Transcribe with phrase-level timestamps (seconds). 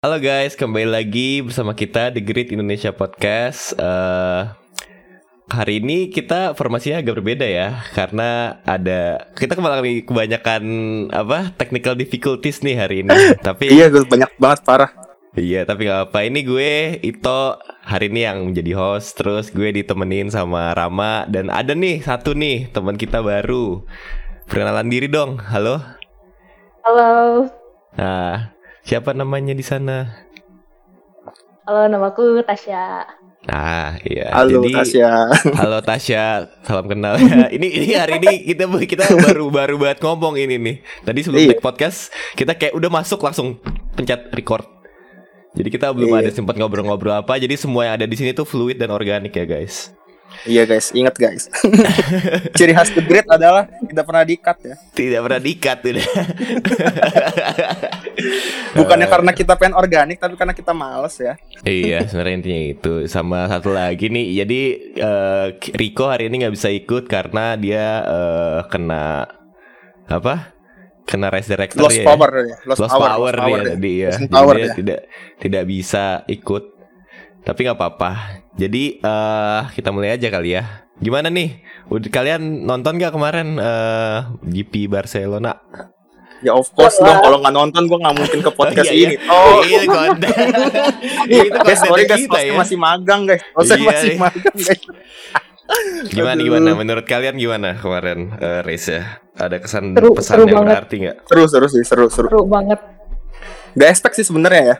[0.00, 3.76] Halo guys, kembali lagi bersama kita di Grid Indonesia Podcast.
[3.76, 4.42] Eh,
[5.52, 10.62] hari ini kita formasinya agak berbeda ya, karena ada kita kembali kebanyakan
[11.12, 13.12] apa technical difficulties nih hari ini.
[13.44, 14.88] Tapi Iya, gue banyak banget parah.
[15.36, 16.24] Iya, tapi gak apa.
[16.24, 19.20] Ini gue Ito hari ini yang menjadi host.
[19.20, 23.84] Terus gue ditemenin sama Rama dan ada nih satu nih teman kita baru.
[24.48, 25.36] Perkenalan diri dong.
[25.36, 25.76] Halo.
[26.88, 27.52] Halo,
[28.00, 28.56] Nah,
[28.90, 30.10] siapa namanya di sana?
[31.62, 33.06] halo namaku Tasya.
[33.46, 34.34] Nah, iya.
[34.34, 35.10] Halo Jadi, Tasya.
[35.62, 37.46] Halo Tasya, salam kenal ya.
[37.56, 40.76] Ini ini hari ini kita kita baru baru banget ngomong ini nih.
[41.06, 41.50] Tadi sebelum Iya.
[41.56, 43.56] take podcast kita kayak udah masuk langsung
[43.94, 44.66] pencet record.
[45.54, 46.26] Jadi kita belum Iya.
[46.26, 47.38] ada sempat ngobrol-ngobrol apa.
[47.38, 49.94] Jadi semua yang ada di sini tuh fluid dan organik ya guys.
[50.48, 51.52] Iya guys, ingat guys.
[52.56, 54.74] Ciri khas The Great adalah tidak pernah dikat ya.
[54.96, 56.06] Tidak pernah dikat udah.
[58.80, 61.36] Bukannya karena kita pengen organik, tapi karena kita males ya.
[61.68, 62.92] iya, sebenarnya intinya itu.
[63.04, 64.60] Sama satu lagi nih, jadi
[64.96, 65.46] eh,
[65.76, 69.28] Rico hari ini nggak bisa ikut karena dia eh, kena
[70.08, 70.56] apa?
[71.04, 72.06] Kena race director Lost ya.
[72.06, 72.56] power ya.
[72.64, 74.12] Lost, Lost power, power, lost power dia tadi ya.
[74.24, 75.00] Power dia tidak
[75.36, 76.64] tidak bisa ikut.
[77.44, 78.39] Tapi nggak apa-apa.
[78.54, 80.86] Jadi eh kita mulai aja kali ya.
[80.96, 81.62] Gimana nih?
[81.88, 85.56] Udah kalian nonton gak kemarin eh GP Barcelona?
[86.40, 89.14] Ya of course dong, kalau nggak nonton gue nggak mungkin ke podcast iya, ini.
[89.20, 89.28] iya.
[89.28, 90.32] Oh, Itu konten.
[91.36, 92.56] Itu guys, sorry konten guys, ya.
[92.56, 93.44] masih magang guys.
[93.52, 94.16] Tosnya Iya, masih iya.
[94.18, 94.80] magang guys.
[96.08, 96.68] Gimana gimana?
[96.72, 99.20] Menurut kalian gimana kemarin eh, race ya?
[99.36, 100.72] Ada kesan Seru- pesan seru yang banget.
[100.74, 101.16] berarti nggak?
[101.28, 102.28] Seru, seru sih, seru, seru.
[102.32, 102.80] Seru banget.
[103.76, 104.76] Gak expect sih sebenarnya ya.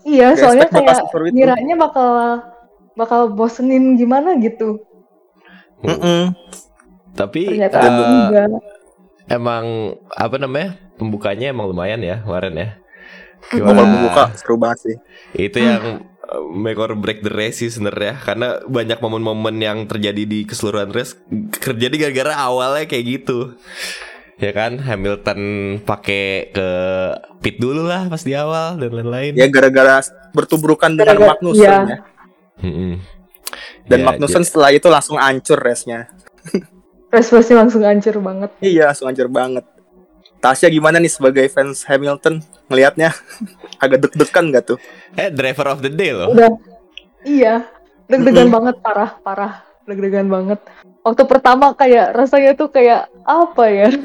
[0.00, 0.96] Iya, Gak soalnya kayak
[1.30, 2.08] kiranya bakal
[3.00, 4.84] bakal bosenin gimana gitu.
[5.80, 6.36] Mm-mm.
[7.10, 8.48] Tapi Ternyata eh, enggak.
[9.26, 9.64] emang
[10.06, 10.76] apa namanya?
[10.94, 12.68] Pembukanya emang lumayan ya kemarin ya.
[13.48, 14.96] Kalau membuka seru banget sih.
[15.32, 20.22] itu yang uh, make or break the race sih sebenarnya karena banyak momen-momen yang terjadi
[20.22, 21.16] di keseluruhan race
[21.56, 23.56] terjadi gara-gara awalnya kayak gitu
[24.36, 25.40] ya kan Hamilton
[25.80, 26.68] pakai ke
[27.40, 31.76] pit dulu lah pas di awal dan lain-lain Ya gara-gara bertubrukan dengan Gara-gara- Magnussen iya.
[31.86, 31.98] ya.
[33.84, 36.06] Dan Ya, Magnussen setelah itu langsung hancur race-nya.
[37.10, 38.50] Prestasi langsung hancur banget.
[38.62, 39.64] Iya, langsung hancur banget.
[40.40, 42.40] Tasya gimana nih sebagai fans Hamilton
[42.70, 43.12] ngelihatnya?
[43.82, 44.78] Agak deg-degan gak tuh?
[45.12, 46.54] eh driver of the day loh Udah.
[47.26, 47.66] Iya.
[48.08, 48.56] Deg-degan Mm-mm.
[48.56, 49.52] banget parah, parah.
[49.84, 50.60] Deg-degan banget.
[51.02, 53.88] Waktu pertama kayak rasanya tuh kayak apa ya?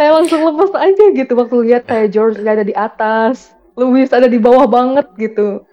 [0.00, 4.36] Kayak langsung lepas aja gitu waktu lihat kayak George ada di atas, Lewis ada di
[4.36, 5.64] bawah banget gitu.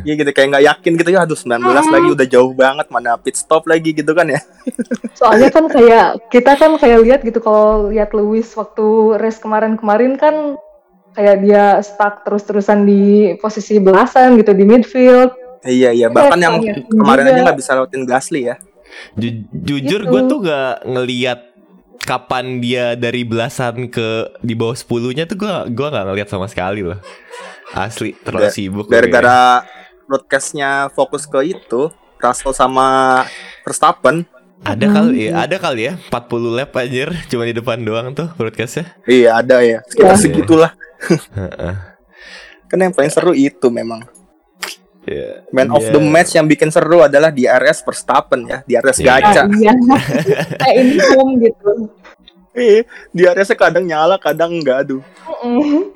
[0.00, 1.20] Iya gitu kayak nggak yakin gitu ya.
[1.20, 4.38] Aduh 19 lagi udah jauh banget mana pit stop lagi gitu kan ya.
[5.12, 8.86] Soalnya kan kayak kita kan kayak lihat gitu kalau lihat Lewis waktu
[9.18, 10.54] race kemarin-kemarin kan
[11.12, 13.02] kayak dia stuck terus-terusan di
[13.36, 15.34] posisi belasan gitu di midfield.
[15.60, 17.32] Iya iya bahkan yang Iya, kemarin juga.
[17.32, 18.56] aja nggak bisa lewatin Gasly ya.
[19.12, 20.08] Ju- jujur Gitu.
[20.08, 21.40] gue tuh gak ngeliat
[22.02, 26.46] kapan dia dari belasan ke di bawah 10 nya tuh gue gua nggak ngeliat sama
[26.46, 26.98] sekali loh
[27.72, 29.64] asli terlalu Ga- sibuk gue Gara-gara
[30.04, 33.22] broadcastnya fokus ke itu Russell sama
[33.60, 34.24] Verstappen.
[34.64, 38.88] Ada kali ya, ada kali ya 40 lap anjir cuma di depan doang tuh broadcastnya.
[39.04, 39.84] Iya ada ya.
[39.86, 40.22] Sekitar Iya.
[40.22, 40.72] segitulah.
[41.36, 41.74] Heeh.
[42.66, 44.02] Kan yang paling seru itu memang.
[45.06, 45.46] Ya.
[45.54, 49.06] Man of the match yang bikin seru adalah di RS Verstappen ya, di RS Iya.
[49.16, 49.42] gacha.
[49.54, 49.72] Iya.
[50.58, 51.70] kayak ini home gitu.
[52.52, 52.80] Iya,
[53.12, 55.02] di RS kadang nyala, kadang enggak aduh.
[55.42, 55.94] Mm-mm.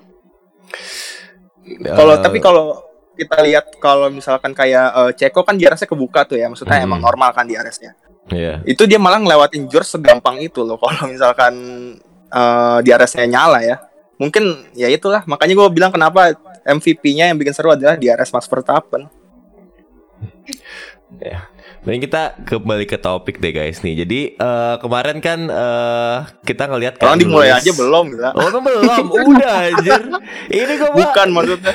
[1.82, 2.78] Kalau Eh, tapi kalau
[3.14, 6.86] kita lihat kalau misalkan kayak eh, Ceko kan di RS-nya kebuka tuh ya, maksudnya Hmm.
[6.86, 7.92] emang normal kan di RS-nya.
[8.30, 8.62] Iya.
[8.62, 11.54] Itu dia malah ngelewatin George segampang itu loh kalau misalkan
[12.30, 13.76] eh, di RS-nya nyala ya.
[14.20, 18.44] Mungkin ya itulah, makanya gue bilang kenapa MVP-nya yang bikin seru adalah di RS Max
[18.46, 19.08] Verstappen.
[21.80, 24.04] Dan kita kembali ke topik deh guys nih.
[24.04, 28.30] Jadi eh, kemarin kan eh, kita ngelihat kan Orang dimulai aja belum gila.
[28.36, 30.00] Oh belum, udah anjir.
[30.46, 31.72] Ini gue Bukan maksudnya.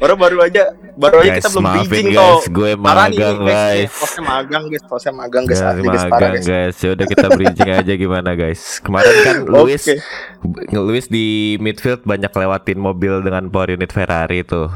[0.00, 3.90] Orang baru aja baru aja kita Guys, belum bridging guys, gue Parah nih, magang guys.
[3.92, 6.44] Tosnya magang guys, tosnya magang guys, Guys, asli guys, parah guys.
[6.46, 6.76] guys.
[6.78, 8.60] Ya udah kita bridging aja gimana guys.
[8.80, 9.96] Kemarin kan Lewis Oke.
[10.72, 11.26] Lewis di
[11.60, 14.72] midfield banyak lewatin mobil dengan power unit Ferrari tuh.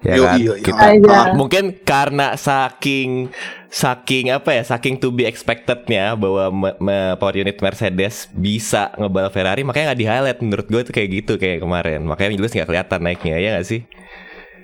[0.00, 0.36] Ya Yo, kan?
[0.36, 0.64] iya, iya.
[0.64, 1.20] Kita Iya.
[1.32, 3.28] mungkin karena saking
[3.70, 9.30] saking apa ya, saking to be expectednya bahwa me- me- power unit Mercedes bisa ngebal
[9.30, 12.02] Ferrari, makanya nggak di highlight menurut gue tuh kayak gitu kayak kemarin.
[12.02, 13.80] Makanya Lewis nggak kelihatan naiknya ya nggak sih?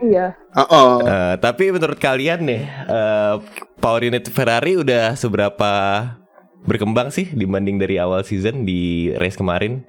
[0.03, 0.35] Iya.
[0.53, 0.93] Heeh.
[1.07, 3.35] Eh, tapi menurut kalian nih, eh,
[3.79, 5.73] power unit Ferrari udah seberapa
[6.67, 9.87] berkembang sih dibanding dari awal season di race kemarin.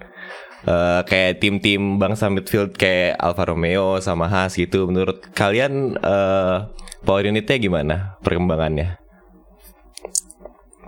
[0.68, 4.86] Eh, kayak tim-tim bangsa midfield kayak Alfa Romeo sama Haas gitu.
[4.86, 6.56] Menurut kalian eh,
[7.02, 9.06] power unitnya gimana perkembangannya?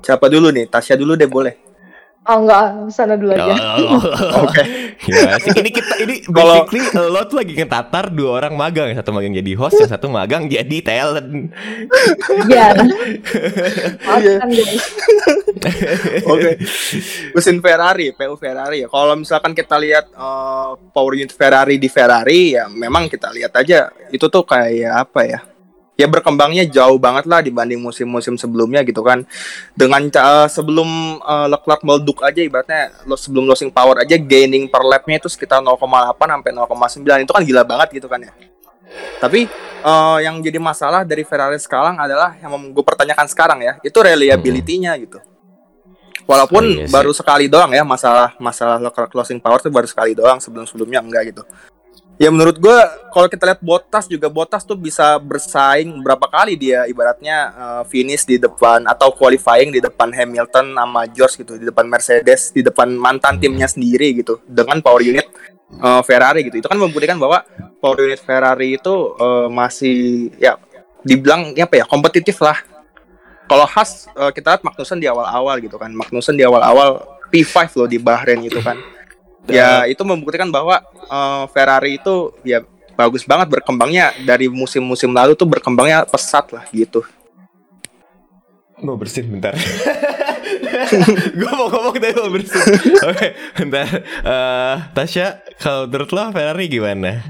[0.02, 0.66] Siapa dulu nih?
[0.68, 1.56] Tasya dulu deh boleh.
[2.30, 3.56] Oh enggak, sana dulu aja.
[4.44, 4.62] Oke.
[5.02, 5.50] Gimana sih?
[5.56, 9.52] Ini kita ini Kalau- basically lo tuh lagi ngetatar dua orang magang, satu magang jadi
[9.56, 11.30] host, yang satu magang jadi talent.
[12.50, 12.76] Iya.
[14.20, 14.36] Iya.
[16.28, 16.52] Oke.
[17.34, 18.88] Mesin Ferrari, PU Ferrari ya.
[18.92, 23.90] Kalau misalkan kita lihat eh, power unit Ferrari di Ferrari ya memang kita lihat aja
[24.12, 25.40] itu tuh kayak apa ya?
[26.00, 29.28] Ya berkembangnya jauh banget lah dibanding musim-musim sebelumnya gitu kan.
[29.76, 30.88] Dengan ca- sebelum
[31.20, 35.60] eh, Leclerc meleduk aja ibaratnya lo sebelum losing power aja gaining per lapnya itu sekitar
[35.60, 35.76] 0,8
[36.16, 38.32] sampai 0,9 itu kan gila banget gitu kan ya.
[39.20, 39.52] Tapi
[39.84, 44.96] eh, yang jadi masalah dari Ferrari sekarang adalah yang gue pertanyakan sekarang ya, itu reliability-nya
[45.04, 45.20] gitu.
[46.24, 46.94] Walaupun Oh, iya sih.
[46.94, 51.34] baru sekali doang ya masalah masalah Leclerc closing power tuh baru sekali doang sebelum-sebelumnya enggak
[51.34, 51.42] gitu.
[52.20, 52.78] Ya menurut gue
[53.16, 58.28] kalau kita lihat Bottas juga Bottas tuh bisa bersaing berapa kali dia ibaratnya eh, finish
[58.28, 62.92] di depan atau qualifying di depan Hamilton sama George gitu, di depan Mercedes, di depan
[62.92, 65.32] mantan timnya sendiri gitu dengan power unit
[65.80, 66.60] eh, Ferrari gitu.
[66.60, 67.40] Itu kan membuktikan bahwa
[67.80, 70.60] power unit Ferrari itu eh, masih ya
[71.08, 72.60] dibilang ya apa ya kompetitif lah.
[73.48, 75.88] Kalau Haas eh, kita lihat Magnussen di awal-awal gitu kan.
[75.96, 77.00] Magnussen di awal-awal
[77.32, 78.76] P5 loh di Bahrain itu kan.
[79.48, 82.66] Ya itu membuktikan bahwa eh, Ferrari itu ya
[83.00, 87.00] bagus banget berkembangnya dari musim-musim lalu tuh berkembangnya pesat lah gitu.
[88.84, 89.56] Mau bersin bentar.
[91.40, 92.64] gue mau ngomong tapi mau bersin.
[93.12, 93.88] Oke, bentar.
[94.04, 97.24] Eh, Tasya, kalau menurut lo Ferrari gimana?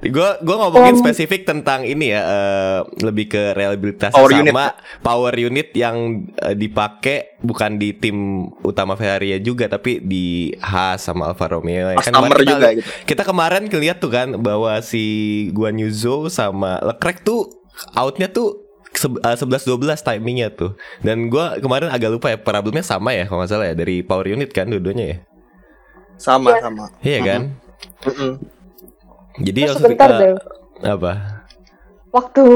[0.00, 4.40] Gue gue ngomongin Um, spesifik tentang ini ya, eh, lebih ke reliabilitas Power sama
[4.72, 4.74] unit.
[5.00, 5.96] power unit yang
[6.34, 8.16] eh, dipakai bukan di tim
[8.60, 11.92] utama Ferrari ya juga, tapi di Haas sama Alfa Romeo.
[11.92, 12.88] ya kan kemarin kita- juga gitu.
[13.04, 15.04] Kita kemarin ngeliat tuh kan bahwa si
[15.52, 17.52] Guan Yu Zhou sama Leclerc tuh
[17.92, 18.56] outnya tuh
[19.36, 20.80] sebelas dua belas timingnya tuh.
[20.98, 24.24] Dan gua kemarin agak lupa ya problemnya sama ya kalau nggak salah ya dari power
[24.26, 25.16] unit kan dua-duanya ya.
[26.16, 26.60] Sama Iya.
[26.64, 26.84] sama.
[27.00, 27.40] Iya kan?
[28.08, 28.32] Mm-mm.
[29.38, 30.34] Jadi Terus maksud- sebentar eh, deh.
[30.82, 31.12] apa?
[32.10, 32.46] Waktu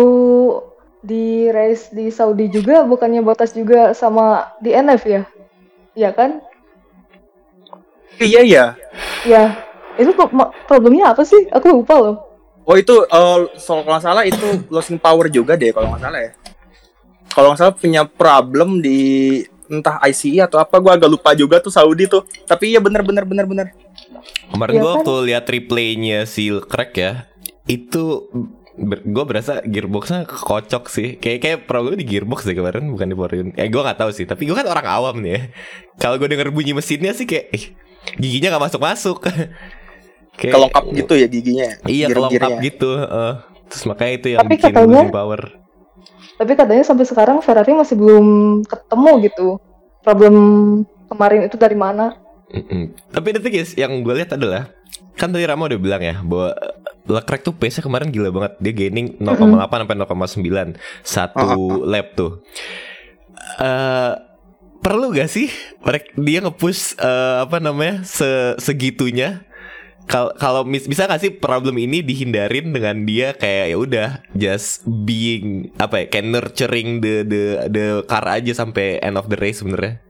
[0.99, 5.23] di race di Saudi juga bukannya Bottas juga sama di NF ya?
[5.95, 6.43] Iya kan?
[8.19, 8.65] Iya iya.
[9.23, 9.45] Ya.
[9.95, 10.11] Itu
[10.67, 11.47] problemnya apa sih?
[11.51, 12.17] Aku lupa loh.
[12.65, 16.19] Oh itu eh, soal kalau nggak salah itu losing power juga deh kalau nggak salah
[16.19, 16.33] ya.
[17.31, 18.99] Kalau nggak salah punya problem di
[19.65, 22.27] entah ICE atau apa gue agak lupa juga tuh Saudi tuh.
[22.45, 23.67] Tapi iya bener bener bener bener.
[24.47, 24.97] Kemarin Iya gua kan?
[24.99, 27.13] waktu lihat replaynya si Leclerc ya,
[27.65, 28.29] itu
[28.77, 31.15] gue berasa gearboxnya kocok sih.
[31.17, 33.55] Kayak kayak problemnya di gearbox deh kemarin bukan di power unit.
[33.55, 35.43] Eh gue nggak tahu sih, tapi gue kan orang awam nih ya.
[35.97, 37.65] Kalau gue denger bunyi mesinnya sih kayak eh,
[38.17, 39.19] giginya nggak masuk masuk.
[40.39, 41.67] kayak, Kelengkap gitu ya giginya.
[41.87, 42.91] ya, Iya kelengkap gitu.
[42.95, 43.35] eh.
[43.65, 45.41] terus makanya itu yang Tapi bikin katanya- power.
[46.35, 48.27] Tapi katanya sampai sekarang Ferrari masih belum
[48.63, 49.49] ketemu gitu.
[50.03, 50.35] Problem
[51.07, 52.19] kemarin itu dari mana?
[52.55, 52.83] Mm-mm.
[53.11, 54.71] Tapi the thing is, yang gue lihat adalah
[55.15, 56.55] kan tadi Rama udah bilang ya bahwa
[57.05, 58.53] Leclerc tuh pace-nya kemarin gila banget.
[58.59, 61.49] Dia gaining 0,8 sampai 0,9 satu
[61.85, 62.41] lap tuh.
[63.59, 64.13] Eh
[64.79, 65.49] perlu gak sih
[65.81, 68.27] mereka dia nge-push eh, apa namanya se
[68.59, 69.45] segitunya?
[70.05, 74.85] Kal- Kalau mis- bisa gak sih problem ini dihindarin dengan dia kayak ya udah just
[74.85, 79.61] being apa ya kayak nurturing the the the car aja sampai end of the race
[79.61, 80.05] sebenarnya.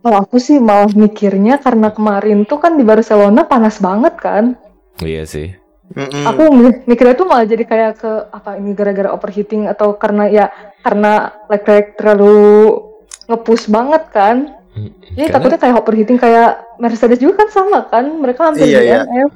[0.00, 4.56] Kalau aku sih malah mikirnya karena kemarin tuh kan di Barcelona panas banget kan.
[4.98, 5.52] Iya sih.
[5.90, 6.22] Mm-mm.
[6.24, 10.46] Aku mi- mikirnya tuh malah jadi kayak ke apa ini gara-gara overheating atau karena ya
[10.80, 11.12] karena
[11.46, 12.78] Leclerc terlalu
[13.26, 14.36] nge-push banget kan.
[14.70, 18.06] Jadi Karena- takutnya kayak overheating kayak Mercedes juga kan sama kan.
[18.06, 19.00] Mereka hampir Iya, iya.
[19.02, 19.26] Iya.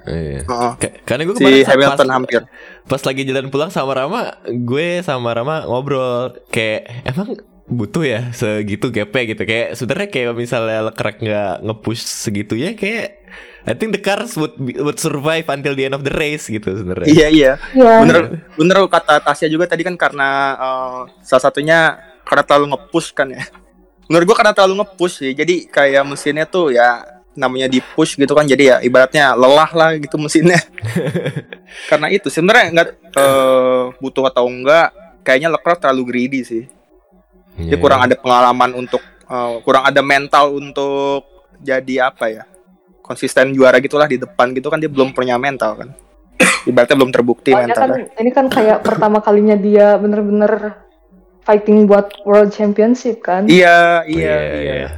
[0.47, 0.71] Heeh.
[0.79, 2.41] Ka- Karena gue Si kemarin Hamilton pas, hampir.
[2.87, 8.93] pas lagi jalan pulang sama Rama, gue sama Rama ngobrol kayak emang butuh ya segitu
[8.93, 13.25] gapnya gitu kayak sebenarnya kayak misalnya Leclerc nggak nge-push segitunya kayak
[13.65, 16.69] I think the cars would be- would survive until the end of the race gitu
[16.69, 17.09] sebenarnya.
[17.09, 17.53] Iya iya.
[17.73, 17.93] Iya.
[18.05, 18.17] Bener
[18.61, 21.97] bener kata Tasya juga tadi kan karena eh, salah satunya
[22.29, 23.41] karena terlalu nge-push kan ya.
[24.13, 25.33] Menurut gua karena terlalu nge-push sih.
[25.33, 27.01] Jadi kayak mesinnya tuh ya
[27.35, 30.61] namanya di push gitu kan jadi ya ibaratnya lelah lah gitu mesinnya.
[31.91, 34.93] karena itu sebenarnya nggak eh, butuh atau enggak
[35.25, 36.69] kayaknya Leclerc terlalu greedy sih.
[37.57, 37.79] Dia Iya.
[37.79, 41.23] kurang ada pengalaman untuk eh, kurang ada mental untuk
[41.57, 42.45] jadi apa ya?
[43.01, 45.89] konsisten juara gitulah di depan gitu kan dia belum punya mental kan.
[46.65, 48.09] Ibaratnya belum terbukti Soalnya kan mentalnya.
[48.17, 50.81] ini kan kayak pertama kalinya dia bener-bener
[51.45, 53.45] fighting buat World Championship kan.
[53.45, 54.75] Iya, iya, Iya, iya.
[54.81, 54.91] iya.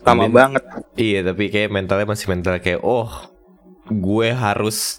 [0.00, 0.32] Lama Amin.
[0.32, 0.64] banget.
[0.96, 3.06] Iya tapi kayak mentalnya masih mental kayak oh
[3.86, 4.98] gue harus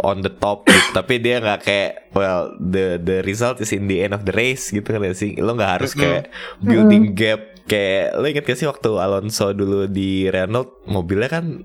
[0.00, 0.90] on the top gitu.
[0.98, 4.70] tapi dia nggak kayak well the the result is in the end of the race
[4.70, 5.34] gitu kan ya sih.
[5.42, 6.30] Lo nggak harus kayak
[6.62, 11.62] building gap kayak lo inget gak sih waktu Alonso dulu di Renault mobilnya kan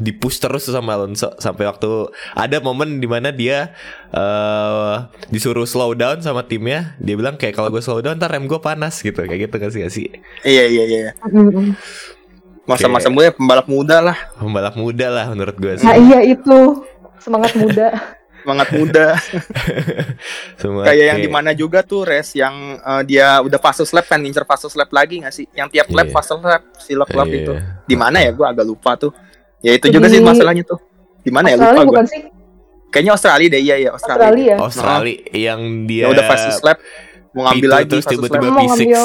[0.00, 2.08] di push terus tuh sama Alonso sampai waktu
[2.38, 3.74] ada momen di mana dia
[4.14, 4.96] eh
[5.28, 8.62] disuruh slow down sama timnya dia bilang kayak kalau gue slow down ntar rem gue
[8.62, 9.26] panas gitu.
[9.26, 10.06] Kayak gitu kan sih gak sih?
[10.46, 11.12] Iya, iya, iya.
[11.26, 11.74] Mm-mm.
[12.64, 15.86] Masa-masa muda pembalap muda lah, pembalap muda lah menurut gue sih.
[15.90, 16.86] Nah iya itu
[17.20, 17.88] semangat muda.
[18.40, 19.06] semangat muda.
[20.60, 24.16] Semua Kayak yang di mana juga tuh race yang eh, dia udah fastest lap kan
[24.16, 25.44] ngincer fastest lap lagi nggak sih?
[25.52, 26.14] Yang tiap lap Iya.
[26.14, 27.38] fastest lap si Leclerc Iya.
[27.38, 27.52] itu.
[27.86, 28.30] Di mana ya?
[28.30, 29.12] Gue agak lupa tuh.
[29.60, 30.80] Ya itu juga Di- sih masalahnya tuh.
[31.20, 32.00] Di mana ya lupa gue.
[32.90, 34.24] Kayaknya Australia deh, iya iya Australia.
[34.26, 34.54] Australia.
[34.58, 36.78] Australia yang dia Ya udah fastest lap
[37.30, 38.50] mau ngambil Itu lagi terus tiba-tiba lap.
[38.50, 38.66] Mau P6.
[38.66, 39.04] ngambil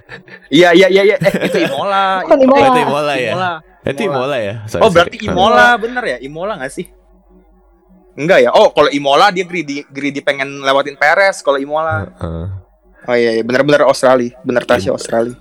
[0.56, 1.16] Iya iya iya iya.
[1.18, 2.24] Eh itu Imola.
[2.24, 2.56] Bukan Imola.
[2.56, 3.28] Oh, itu Imola ya?
[3.28, 3.52] Imola.
[3.80, 5.16] itu Imola ya Sorry, Oh berarti.
[5.20, 6.16] Imola bener ya?
[6.20, 6.86] Imola nggak sih?
[8.18, 8.50] Enggak ya?
[8.50, 12.10] Oh kalau Imola dia greedy greedy pengen lewatin Perez kalau Imola.
[12.10, 12.46] Heeh.
[13.06, 14.92] Oh iya iya bener-bener Australia, bener Tasya Iya.
[14.92, 15.36] Australia.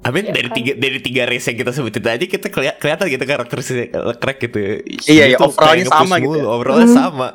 [0.00, 0.56] I mean Iya dari kan?
[0.56, 4.58] tiga dari tiga race yang kita sebutin tadi kita keli- kelihatan gitu karakteristik Leclerc gitu.
[5.04, 6.46] Iya, iya, overallnya sama gitu mulu, ya.
[6.48, 6.96] Overallnya Hmm.
[6.96, 7.28] sama.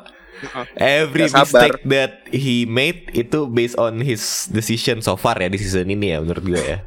[0.74, 1.46] Every sabar.
[1.46, 6.10] mistake that he made itu based on his decision so far ya di season ini
[6.10, 6.78] ya menurut gue ya.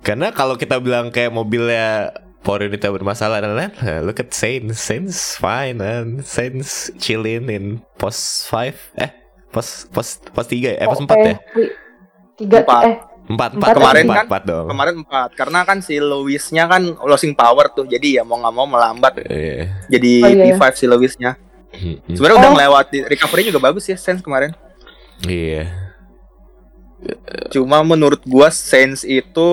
[0.00, 4.78] Karena kalau kita bilang kayak mobilnya power unitnya bermasalah dan lain-lain, nah, look at Sainz,
[4.78, 7.64] Sainz fine man, Sainz chilling in
[7.94, 9.10] post 5 eh
[9.48, 11.36] post post post 3 ya, eh post 4 ya.
[11.54, 11.70] Eh,
[12.34, 12.82] Tiga Empat.
[12.84, 12.96] eh
[13.28, 14.66] Empat, Empat empat, Kemarin empat, kan- empat dong.
[14.66, 18.64] Kemarin empat karena kan si Lewisnya kan losing power tuh, jadi ya mau nggak mau
[18.64, 19.84] melambat Iya.
[19.86, 21.32] jadi Oh, iya, P5 si Lewisnya.
[21.68, 22.56] Hmm, Sebenarnya udah Oh.
[22.56, 24.56] melewati recovery juga bagus ya Sainz kemarin.
[25.20, 25.68] Iya.
[27.50, 29.48] Cuma menurut gua Sainz itu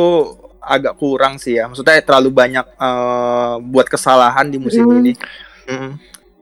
[0.68, 1.66] agak kurang sih ya.
[1.66, 5.00] Maksudnya terlalu banyak eh, buat kesalahan di musim Hmm.
[5.00, 5.14] ini.
[5.66, 5.92] Mm-mm.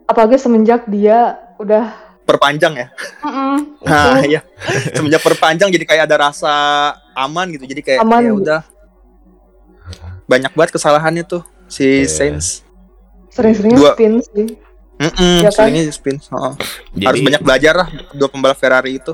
[0.04, 2.88] apalagi semenjak dia udah Perpanjang ya.
[3.20, 4.40] Mm-mm, Nah, iya.
[4.90, 6.54] Semenjak perpanjang jadi kayak ada rasa
[7.14, 7.64] aman gitu.
[7.66, 8.20] Jadi kayak Aman.
[8.22, 8.62] ya udah.
[10.24, 12.08] Banyak banget kesalahannya tuh si Iya.
[12.08, 12.64] Sainz.
[13.28, 13.92] sering-seringnya Dua.
[13.92, 14.48] spin sih.
[14.94, 15.68] Mm-mm, Iya kan?
[15.68, 16.16] seringnya spin.
[16.22, 16.54] Heeh.
[16.94, 19.14] Jadi, Harus banyak belajar lah dua pembalap Ferrari itu.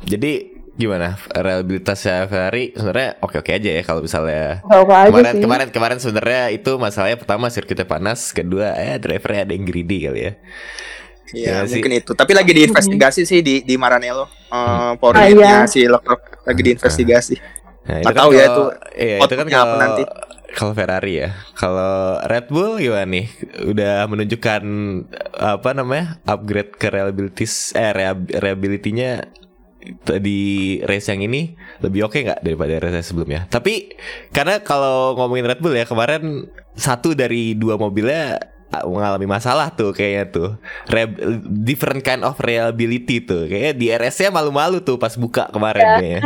[0.00, 4.66] Jadi gimana reliabilitasnya Ferrari sebenarnya oke-oke aja ya kalau misalnya
[5.06, 5.38] kemarin sih.
[5.38, 10.20] kemarin kemarin sebenarnya itu masalahnya pertama sirkuitnya panas, kedua ya drivernya ada yang greedy kali
[10.28, 10.32] ya.
[11.34, 11.82] Iya, sih.
[11.82, 12.12] mungkin itu.
[12.14, 14.30] Tapi lagi diinvestigasi sih di di Maranello.
[14.54, 15.66] Eh power Ah, unitnya iya.
[15.66, 17.34] si Leclerc lagi diinvestigasi.
[17.84, 18.62] Nah, Nggak tahu ya itu
[18.96, 20.02] Iya, itu kan kalau nanti.
[20.54, 21.28] kalau Ferrari ya.
[21.58, 23.26] Kalau Red Bull gimana nih?
[23.66, 24.62] Udah menunjukkan
[25.34, 26.22] apa namanya?
[26.24, 27.90] upgrade ke reliabilities eh
[28.38, 29.26] reliability-nya
[30.18, 30.40] di
[30.82, 33.44] race yang ini lebih oke nggak daripada race sebelumnya?
[33.46, 33.92] Tapi
[34.30, 39.92] karena kalau ngomongin Red Bull ya kemarin satu dari dua mobilnya ah, mengalami masalah tuh
[39.92, 40.48] kayaknya tuh
[40.86, 45.94] Re- different kind of reliability tuh kayaknya di RS-nya malu-malu tuh pas buka kemarin Ya.
[45.94, 46.22] kayaknya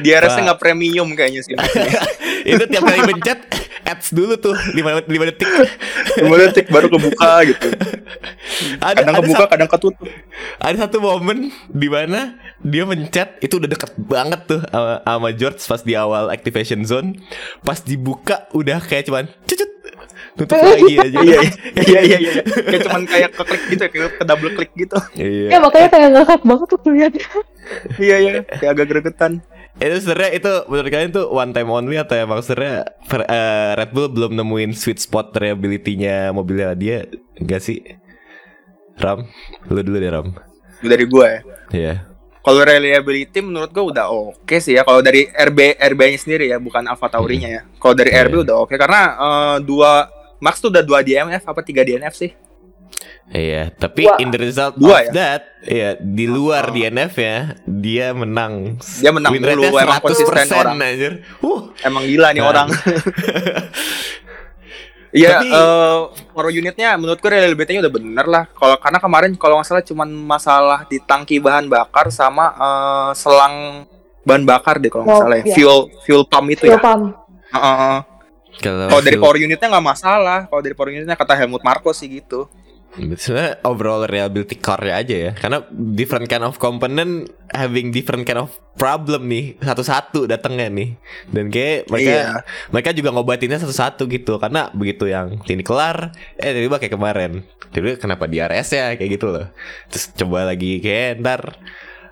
[0.00, 0.42] Di RS Wah.
[0.48, 1.52] nggak premium kayaknya sih.
[2.50, 3.38] itu tiap kali pencet
[3.90, 5.50] ads dulu tuh 5 lima detik
[6.18, 7.68] Lima detik baru kebuka gitu.
[8.78, 10.08] ada Kadang ada, kebuka, satu, kadang ketutup.
[10.58, 15.60] ada satu momen di mana dia mencet itu udah deket banget tuh sama, sama George
[15.64, 17.18] pas di awal activation zone
[17.60, 19.70] pas dibuka udah kayak cuman cucut
[20.36, 21.40] tutup lagi aja Iya,
[21.80, 22.32] iya, iya, iya.
[22.44, 24.96] Kayak cuman kayak ke klik gitu ya, kayak ke double klik gitu.
[25.16, 25.48] Iya.
[25.52, 27.28] Ya makanya kayak ngakak banget tuh lihatnya.
[27.98, 28.32] Iya, iya.
[28.56, 29.32] Kayak agak gregetan.
[29.80, 32.84] Itu sebenarnya itu menurut kalian tuh one time only atau emang sebenarnya
[33.26, 37.80] eh, Red Bull belum nemuin sweet spot reliability-nya mobilnya dia enggak sih
[38.96, 39.24] Ram
[39.66, 40.28] lu dulu deh Ram
[40.80, 41.40] Dari gua ya.
[41.72, 41.94] Iya
[42.40, 44.84] Kalau reliability menurut gua udah oke sih ya.
[44.84, 47.62] Kalau dari RB RB-nya sendiri ya, bukan Alfa Tauri-nya ya.
[47.76, 48.24] Kalau dari Iya.
[48.28, 50.08] RB udah oke karena eh, dua
[50.40, 52.32] Max tuh udah dua DNF apa tiga DNF sih?
[53.30, 54.18] Iya, tapi Dua.
[54.18, 55.12] in the result Dua of ya?
[55.12, 56.72] that, ya di luar Oh.
[56.72, 58.74] DNF ya, dia menang.
[58.98, 60.76] Dia menang Win mulu, emang 100% konsisten orang.
[60.80, 61.12] anjir.
[61.38, 62.48] Uh, Emang gila nih Nah.
[62.48, 62.68] orang.
[65.10, 65.98] Iya, Tapi- eh
[66.30, 68.44] power unitnya menurutku reliability-nya udah bener lah.
[68.48, 73.86] Kalau karena kemarin kalau nggak salah cuman masalah di tangki bahan bakar sama eh, selang
[74.22, 75.44] bahan bakar deh kalau nggak Oh, salah ya.
[75.44, 75.54] iya.
[75.56, 76.80] Fuel fuel pump itu Fuel ya.
[76.80, 77.10] pump.
[77.50, 78.00] Heeh, heeh.
[78.60, 80.40] kalau Kalau dari fuel- power unitnya nggak masalah.
[80.46, 82.46] Kalau dari power unitnya kata Helmut Marko sih gitu.
[82.90, 85.32] Sebenarnya overall reliability core aja ya.
[85.38, 90.98] Karena different kind of component Having different kind of problem nih Satu-satu datangnya nih.
[91.30, 92.24] Dan kayak mereka Iya.
[92.74, 94.42] Mereka juga ngobatinnya satu-satu gitu.
[94.42, 97.32] Karena begitu yang ini kelar Eh tiba-tiba kayak kemarin.
[97.70, 99.46] Tiba-tiba kenapa di RS ya Kayak gitu loh.
[99.86, 101.40] Terus coba lagi kayak ntar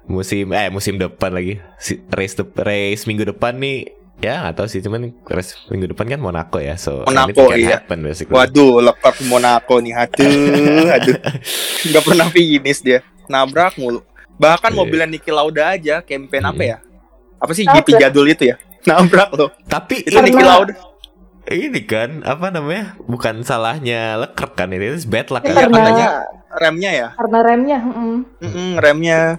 [0.07, 1.61] Musim Eh musim depan lagi.
[1.77, 6.11] Si- Race, de- race minggu depan nih Ya gak tahu sih Cuman race minggu depan
[6.11, 7.79] kan Monaco ya So Monaco, iya.
[7.79, 8.35] happen, basically.
[8.35, 9.95] Waduh, lekap Monaco nih.
[9.95, 11.17] Aduh, aduh.
[11.87, 13.01] Nggak pernah finish dia.
[13.27, 14.03] Nabrak mulu.
[14.39, 14.79] Bahkan Iya.
[14.79, 16.71] mobilnya Niki Lauda aja, campaign apa Iya.
[16.75, 16.79] ya?
[17.39, 17.79] Apa sih Apa?
[17.79, 18.57] GP jadul itu ya?
[18.91, 19.51] Nabrak loh.
[19.67, 20.75] Tapi Itu ini Niki Karena- Lauda.
[21.49, 26.27] ini kan apa namanya bukan salahnya Leclerc kan itu bad luck kan karena.
[26.49, 27.09] Remnya ya?
[27.15, 28.19] karena remnya mm.
[28.43, 29.39] Mm-mm, remnya.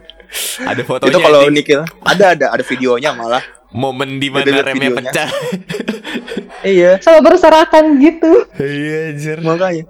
[0.62, 1.40] ada fotonya itu kalau.
[1.50, 1.74] Niki
[2.06, 3.42] ada ada ada videonya malah.
[3.72, 4.98] Momen di mana remnya videonya.
[5.14, 5.30] pecah
[6.60, 9.88] Iya, sama berserakan gitu iya anjir makanya.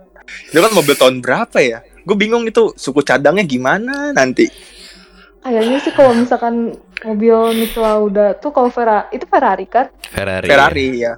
[0.47, 1.81] Itu kan mobil tahun berapa ya?
[2.05, 4.45] Gue bingung itu suku cadangnya gimana nanti.
[5.39, 10.87] kayaknya sih kalau misalkan mobil Niki Lauda tuh kalau Ferrari itu Ferrari kan Ferrari Ferrari
[10.99, 11.15] ya.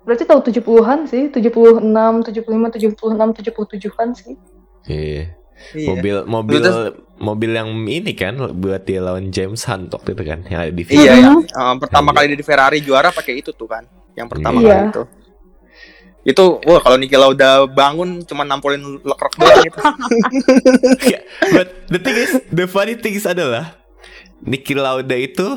[0.00, 2.94] berarti tahun 70-an sih 76 75 76
[3.34, 4.38] 77-an sih
[4.86, 5.34] iya
[5.72, 5.88] Iya.
[5.90, 6.62] mobil mobil
[7.16, 10.84] mobil yang ini kan buat dia lawan James Hunt waktu itu kan yang ada di
[10.84, 11.46] Iya, film.
[11.46, 11.56] ya.
[11.56, 12.16] Uh, pertama Iya.
[12.18, 13.86] kali dia di Ferrari juara pakai itu tuh kan.
[14.14, 14.68] Yang pertama Iya.
[14.68, 15.02] kali itu.
[16.24, 19.78] Itu wah kalau Niki Lauda bangun cuma nampolin Leclerc doang gitu.
[21.12, 21.20] Ya,
[21.52, 23.76] but the thing is the funny thing is adalah
[24.40, 25.56] Niki Lauda itu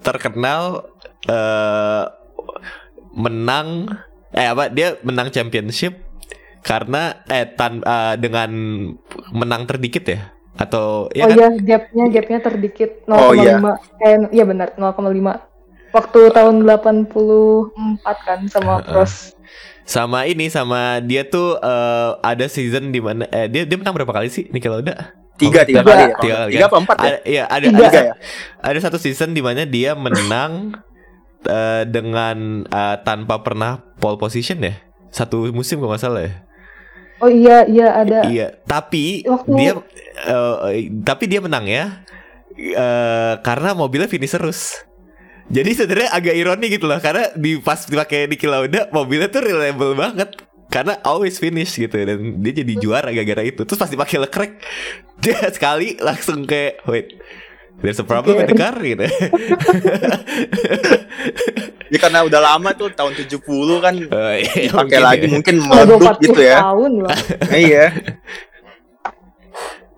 [0.00, 0.86] terkenal
[1.24, 2.04] eh
[3.14, 3.88] menang
[4.30, 6.07] eh apa dia menang championship
[6.62, 8.50] karena eh tan eh, dengan
[9.32, 10.20] menang terdikit ya
[10.58, 13.54] atau ya oh kan iya gapnya gapnya terdikit 0,5 Oh, iya.
[14.02, 14.98] eh iya benar 0,5
[15.88, 18.82] waktu tahun 84 kan sama.
[18.82, 19.32] Cross
[19.88, 24.10] sama ini sama dia tuh eh, ada season di mana eh dia dia menang berapa
[24.12, 25.94] kali sih Lauda Tiga, tiga Tiga.
[25.94, 26.14] kali ya.
[26.18, 27.06] Tiga kali, Tiga apa empat ya?
[27.06, 27.86] ada iya ada Tiga.
[27.86, 28.14] ada, ya?
[28.58, 30.74] ada satu season di mana dia menang
[31.46, 34.74] eh, dengan eh, tanpa pernah pole position ya
[35.08, 36.34] satu musim kalau nggak salah ya
[37.18, 38.18] oh iya iya ada.
[38.26, 39.72] Iya tapi Waktu- dia
[40.26, 42.02] eh, tapi dia menang ya.
[42.58, 44.82] Eh, karena mobilnya finish terus.
[45.48, 49.94] Jadi sebenarnya agak ironi gitu loh karena di pas dipakai Niki Lauda mobilnya tuh reliable
[49.94, 50.36] banget.
[50.68, 53.64] Karena always finish gitu dan dia jadi juara gara-gara itu.
[53.64, 54.52] Terus pas dipakai Leclerc
[55.24, 57.18] dia sekali langsung kayak wait
[57.82, 59.06] there's a problem with the car gitu
[61.88, 63.40] Ya karena udah lama tuh tahun 70
[63.78, 65.30] kan Oh, iya, pakai mungkin lagi ya.
[65.30, 66.56] mungkin Oh, 40 gitu ya.
[66.60, 67.10] tahun loh
[67.64, 67.84] iya.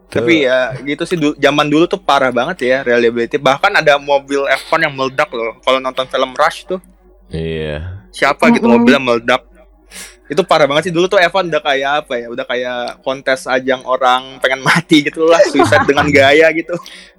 [0.06, 0.18] Tuh.
[0.18, 3.38] Tapi ya gitu sih du- zaman dulu tuh parah banget ya reliability.
[3.38, 5.54] Bahkan ada mobil F1 yang meledak loh.
[5.60, 6.82] Kalau nonton film Rush tuh
[7.30, 9.46] iya siapa gitu mobilnya meledak.
[10.30, 12.26] Itu parah banget sih dulu tuh F1 udah kayak apa ya?
[12.28, 16.70] Udah kayak kontes ajang orang pengen mati gitu lah, suicide dengan gaya gitu.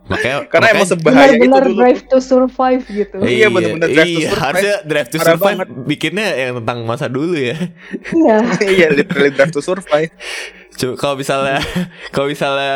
[0.03, 1.77] makanya Karena makanya- emang sebahaya itu benar-benar dulu.
[1.77, 4.41] drive to survive gitu Iya, bener-bener Drive to iya, Survive.
[4.41, 5.67] harusnya drive to Parah survive banget.
[5.85, 7.57] bikinnya yang tentang masa dulu ya.
[8.09, 8.37] iya
[8.75, 10.09] Iya, literally drive to survive.
[10.71, 11.59] Coba kalau misalnya
[12.09, 12.75] kalau misalnya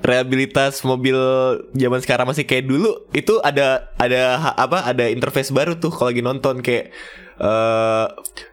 [0.00, 1.14] rehabilitas mobil
[1.70, 4.20] zaman sekarang masih kayak dulu itu ada ada
[4.52, 6.90] apa ada interface baru tuh kalau lagi nonton kayak
[7.38, 8.06] eh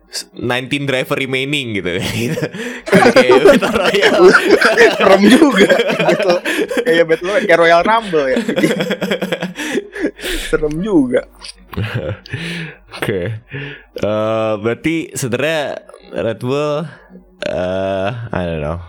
[0.09, 2.41] 19 driver remaining gitu gitu.
[2.89, 4.29] kayak Battle Royale.
[4.91, 5.69] Serem juga.
[6.81, 8.37] Kayak Battle Royale, kayak Royal Rumble ya.
[10.49, 11.21] Serem juga.
[12.97, 13.21] Oke.
[13.95, 15.61] Eh, berarti sebenarnya
[16.11, 16.73] Red Bull
[17.39, 18.79] eh I don't know.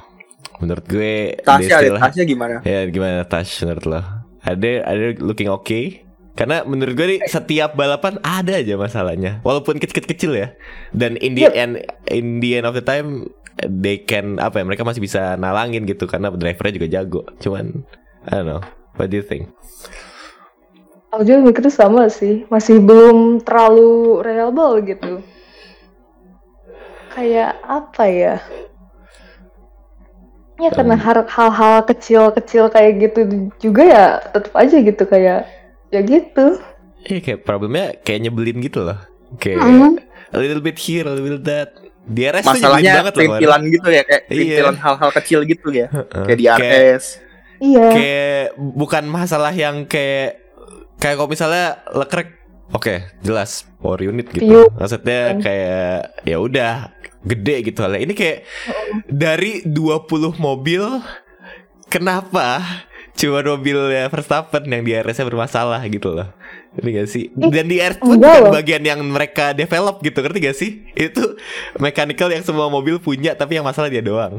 [0.59, 2.61] Menurut gue Tasya, dia still- Tasya gimana?
[2.63, 4.01] Ya gimana Tash menurut lo?
[4.41, 6.05] Ada ada looking okay?
[6.39, 10.49] Karena menurut gue nih setiap balapan ada aja masalahnya, walaupun kecil-kecil ya.
[10.95, 11.53] Dan in the Yep.
[11.55, 11.73] end,
[12.09, 13.29] in the end of the time,
[13.61, 14.65] they can apa ya?
[14.65, 17.23] Mereka masih bisa nalangin gitu karena drivernya juga jago.
[17.39, 17.83] Cuman,
[18.25, 18.63] I don't know.
[18.97, 19.51] What do you think?
[21.11, 25.13] aku juga mikirnya sama sih masih belum terlalu reliable gitu
[27.11, 28.35] kayak apa ya
[30.61, 33.21] ya karena har- hal-hal kecil-kecil kayak gitu
[33.59, 35.51] juga ya tetap aja gitu kayak
[35.91, 36.47] ya gitu
[37.01, 39.01] Iya kayak problemnya kayak nyebelin gitu loh.
[39.37, 39.97] Kayak Mm.
[40.31, 41.73] a little bit here, a little bit that.
[42.03, 43.19] Di RS tuh nyebelin Masalahnya banget loh.
[43.25, 44.29] perintilan gitu ya, kayak Iya.
[44.29, 45.87] perintilan hal-hal kecil gitu ya.
[45.89, 47.05] Kayak di Kayak- RS.
[47.59, 50.41] iya kayak bukan masalah yang kayak
[50.97, 52.29] kayak kalau misalnya Leclerc
[52.71, 54.65] oke jelas power unit gitu Piu.
[54.71, 56.89] maksudnya kayak ya udah
[57.21, 58.49] gede gitu lah ini kayak
[59.07, 60.81] dari 20 mobil
[61.87, 62.65] kenapa
[63.13, 66.31] cuma mobilnya Verstappen yang di RS-nya bermasalah gitu loh
[66.71, 67.25] Ngerti gak sih?
[67.29, 68.53] Ih, Dan di RS pun bukan loh.
[68.53, 70.71] bagian yang mereka develop gitu Ngerti gak sih?
[70.93, 71.35] Itu
[71.77, 74.39] mechanical yang semua mobil punya Tapi yang masalah dia doang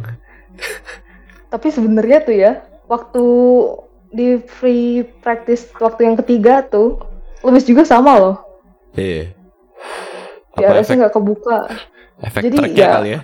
[1.48, 2.52] Tapi sebenarnya tuh ya,
[2.86, 3.24] waktu
[4.10, 7.00] di free practice waktu yang ketiga tuh,
[7.42, 8.36] Lewis juga sama loh.
[8.94, 9.36] Iya.
[10.54, 11.68] Di Apa RS nggak kebuka.
[12.22, 13.22] efek Jadi tracknya ya- kali ya?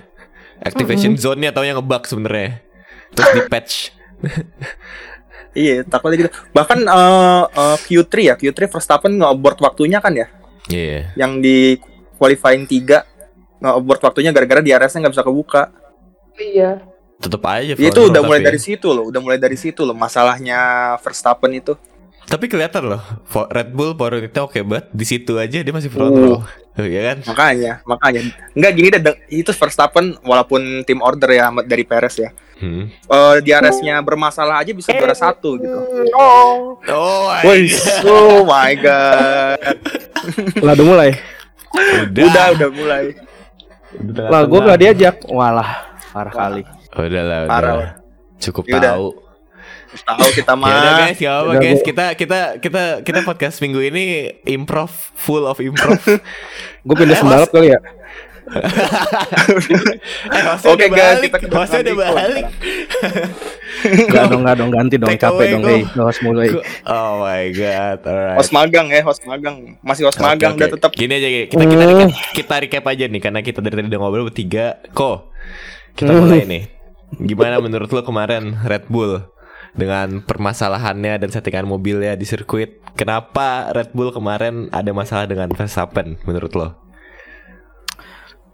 [0.58, 2.60] Activation zone-nya atau yang ngebug sebenarnya.
[3.12, 3.74] Terus di patch.
[5.58, 6.32] Iya, takutnya gitu.
[6.54, 10.30] Bahkan eh, eh, Q3 ya, Q3 Verstappen nge-abort waktunya kan ya,
[10.70, 11.18] Iya.
[11.18, 11.82] yang di
[12.16, 13.02] qualifying 3
[13.58, 15.74] nge-abort waktunya gara-gara di RS-nya nggak bisa kebuka.
[16.38, 16.86] Iya.
[17.18, 17.74] Tetep aja.
[17.74, 20.60] Ya, itu udah mulai tapi- dari situ loh, udah mulai dari situ loh masalahnya
[21.02, 21.74] Verstappen itu.
[22.28, 24.92] Tapi kelihatan loh, Fo- Red Bull power unitnya oke banget.
[24.92, 26.20] Di situ aja dia masih front Oh.
[26.20, 26.40] row.
[26.78, 27.18] Iya kan?
[27.26, 28.22] Makanya, makanya.
[28.54, 32.30] Enggak gini deh, de- itu Verstappen walaupun tim order ya dari Perez ya.
[32.54, 32.86] Hmm.
[32.90, 35.74] Eh di RS-nya bermasalah aja bisa juara satu gitu.
[36.14, 36.78] Oh,
[37.42, 37.74] Wih,
[38.06, 39.58] oh my god.
[40.62, 41.10] Lah udah mulai.
[42.06, 42.24] udah.
[42.24, 43.04] Udah, udah mulai.
[43.96, 45.16] Udah Lah gue gak diajak.
[45.26, 45.70] Walah,
[46.14, 46.42] parah Wah.
[46.46, 46.62] kali.
[46.94, 47.50] Udah lah, udah.
[47.50, 47.76] Parah.
[48.38, 48.94] Cukup Yaudah.
[48.94, 49.08] tahu.
[49.88, 51.00] Tahu kita Ya mah.
[51.00, 54.04] guys, ya apa guys, kita kita kita kita podcast minggu ini
[54.44, 56.00] improv full of improv.
[56.86, 57.80] Gue pindah Eh, sembalap kali ya.
[60.30, 62.46] eh, Oke udah guys, kita ke hostnya udah balik.
[64.08, 65.12] Gak dong, gak dong, ganti dong.
[65.12, 65.84] Take Capek dong, hey.
[65.86, 66.48] Gak harus mulai.
[66.84, 68.38] Oh my god, alright.
[68.40, 69.78] Host magang ya, host magang.
[69.82, 70.92] Masih host Oke, magang udah tetap.
[70.92, 74.26] Gini aja kita kita recap, kita recap aja nih karena kita dari tadi udah ngobrol
[74.26, 74.82] bertiga.
[74.92, 75.30] Ko,
[75.94, 76.26] kita Hmm.
[76.26, 76.64] mulai nih.
[77.22, 79.22] Gimana menurut lo kemarin Red Bull
[79.78, 82.82] dengan permasalahannya dan settingan mobilnya di sirkuit?
[82.98, 86.74] Kenapa Red Bull kemarin ada masalah dengan Verstappen menurut lo?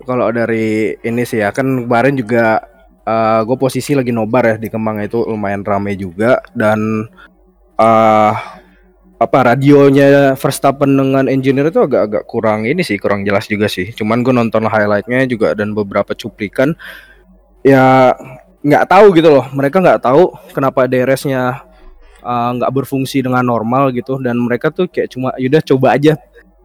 [0.04, 2.60] Kalau dari ini sih ya, kan kemarin juga
[3.48, 7.08] gue posisi lagi nobar ya di Kemang itu lumayan rame juga dan
[7.80, 8.34] eh
[9.24, 13.96] apa radionya Verstappen dengan engineer itu agak-agak kurang ini sih kurang jelas juga sih.
[13.96, 16.76] Cuman gue nonton highlightnya juga dan beberapa cuplikan
[17.64, 18.12] ya
[18.64, 19.46] nggak tahu gitu loh.
[19.52, 21.68] Mereka nggak tahu kenapa DRS-nya
[22.24, 26.16] eh, nggak berfungsi dengan normal gitu dan mereka tuh kayak cuma yaudah coba aja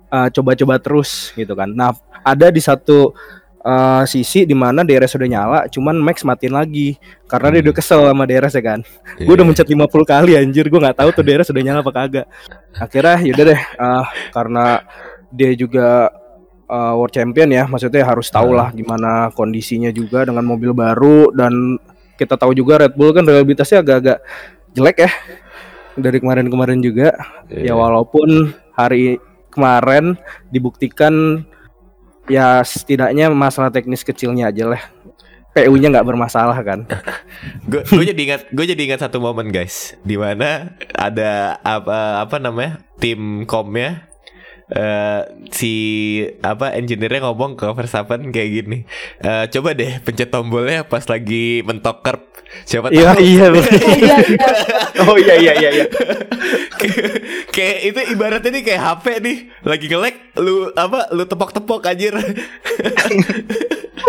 [0.09, 1.69] eh, coba-coba terus gitu kan.
[1.75, 3.13] Nah ada di satu
[3.65, 8.01] eh, sisi di mana DRS udah nyala, cuman Max matiin lagi karena dia udah kesel
[8.07, 8.81] sama DRS ya kan.
[9.19, 12.27] Gue udah mencet 50 kali anjir, gue nggak tahu tuh DRS udah nyala apa kagak.
[12.79, 14.65] Akhirnya yaudah deh, eh, karena
[15.29, 16.09] dia juga
[16.69, 21.77] eh, world champion ya, maksudnya harus tahu lah gimana kondisinya juga dengan mobil baru dan
[22.19, 24.19] kita tahu juga Red Bull kan reliabilitasnya agak-agak
[24.75, 25.11] jelek ya
[25.95, 27.15] dari kemarin-kemarin juga.
[27.47, 27.71] Iya.
[27.71, 29.23] Ya walaupun hari
[29.55, 30.19] kemarin
[30.51, 31.47] dibuktikan
[32.31, 34.83] ya setidaknya masalah teknis kecilnya aja lah.
[35.57, 36.87] PU-nya nggak bermasalah kan.
[37.71, 42.37] Gue gue jadi ingat gue jadi ingat satu momen guys di mana ada apa apa
[42.39, 44.08] namanya tim komnya
[44.69, 45.73] eh si
[46.45, 48.79] apa engineer-nya ngomong ke Verstappen kayak gini
[49.25, 52.21] Eh coba deh pencet tombolnya pas lagi mentok curb
[52.69, 53.47] siapa Iya tahu iya.
[53.49, 54.49] Oh, iya, iya.
[55.05, 55.87] Oh iya iya iya iya.
[56.77, 57.05] kayak,
[57.53, 62.15] kayak itu ibaratnya nih kayak HP nih lagi ngelek lu apa lu tepok-tepok anjir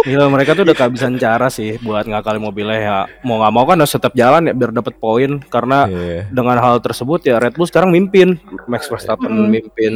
[0.02, 2.98] Gila mereka tuh udah kehabisan cara sih buat ngakalin mobilnya ya.
[3.22, 6.28] Mau nggak mau kan harus tetap jalan ya biar dapat poin karena Iya.
[6.30, 9.50] dengan hal tersebut ya Red Bull sekarang mimpin Max Verstappen Hmm.
[9.50, 9.94] mimpin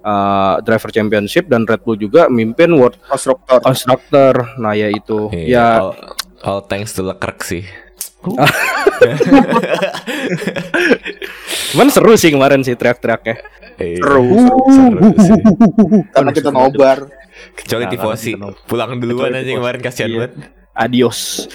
[0.00, 3.60] uh, driver championship dan Red Bull juga mimpin world Konstruktor.
[3.60, 5.92] constructor nah ya itu Iya, ya all,
[6.40, 7.64] all thanks to Leclerc sih
[11.72, 13.34] cuman seru sih kemarin sih teriak-teriaknya
[13.72, 14.28] Seru.
[16.12, 16.98] Karena kita nobar.
[17.52, 19.58] Kecuali Nah, tifosi kita pulang duluan Kecuali aja tifosi.
[19.58, 20.14] kemarin kasihan Iya.
[20.20, 20.32] banget.
[20.72, 21.18] adios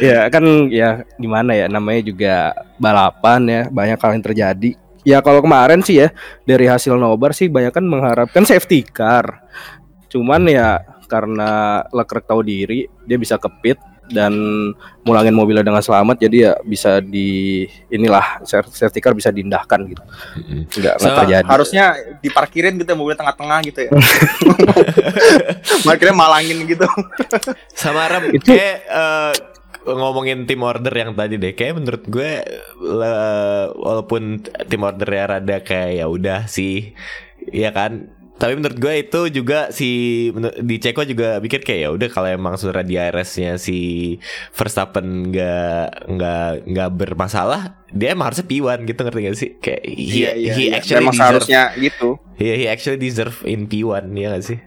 [0.00, 2.34] ya kan ya gimana ya namanya juga
[2.76, 4.70] balapan ya banyak hal yang terjadi
[5.02, 6.08] ya kalau kemarin sih ya
[6.44, 9.42] dari hasil nobar sih banyak kan mengharapkan safety car
[10.08, 11.48] cuman ya karena
[11.88, 14.32] Leclerc tahu diri dia bisa ke pit dan
[15.02, 20.00] mulangin mobilnya dengan selamat jadi ya bisa di inilah safety car bisa diindahkan gitu
[20.80, 21.84] nggak nggak So, terjadi Harusnya
[22.20, 23.90] diparkirin gitu ya, mobilnya tengah-tengah gitu ya.
[25.86, 26.88] Parkirnya malangin gitu.
[27.72, 29.32] Sama Ram Itu- kayak eh,
[29.84, 32.30] ngomongin tim order yang tadi deh kayak menurut gue
[32.78, 36.92] le- walaupun tim order ya rada kayak ya udah sih
[37.48, 39.90] ya kan tapi menurut gue itu juga si
[40.62, 44.14] di Ceko juga pikir kayak ya udah kalau emang sudah di RS-nya si
[44.54, 50.20] Verstappen nggak nggak nggak bermasalah dia emang harusnya P1 gitu ngerti gak sih kayak he,
[50.54, 52.08] he actually Memang deserve seharusnya gitu.
[52.38, 54.58] he, he actually deserve in P1 ya gak sih.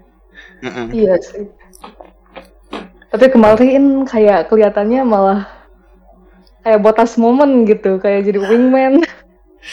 [0.94, 1.46] Iya sih.
[3.12, 5.40] Tapi kemarin kayak kelihatannya malah
[6.64, 9.04] kayak botas momen gitu, kayak jadi wingman.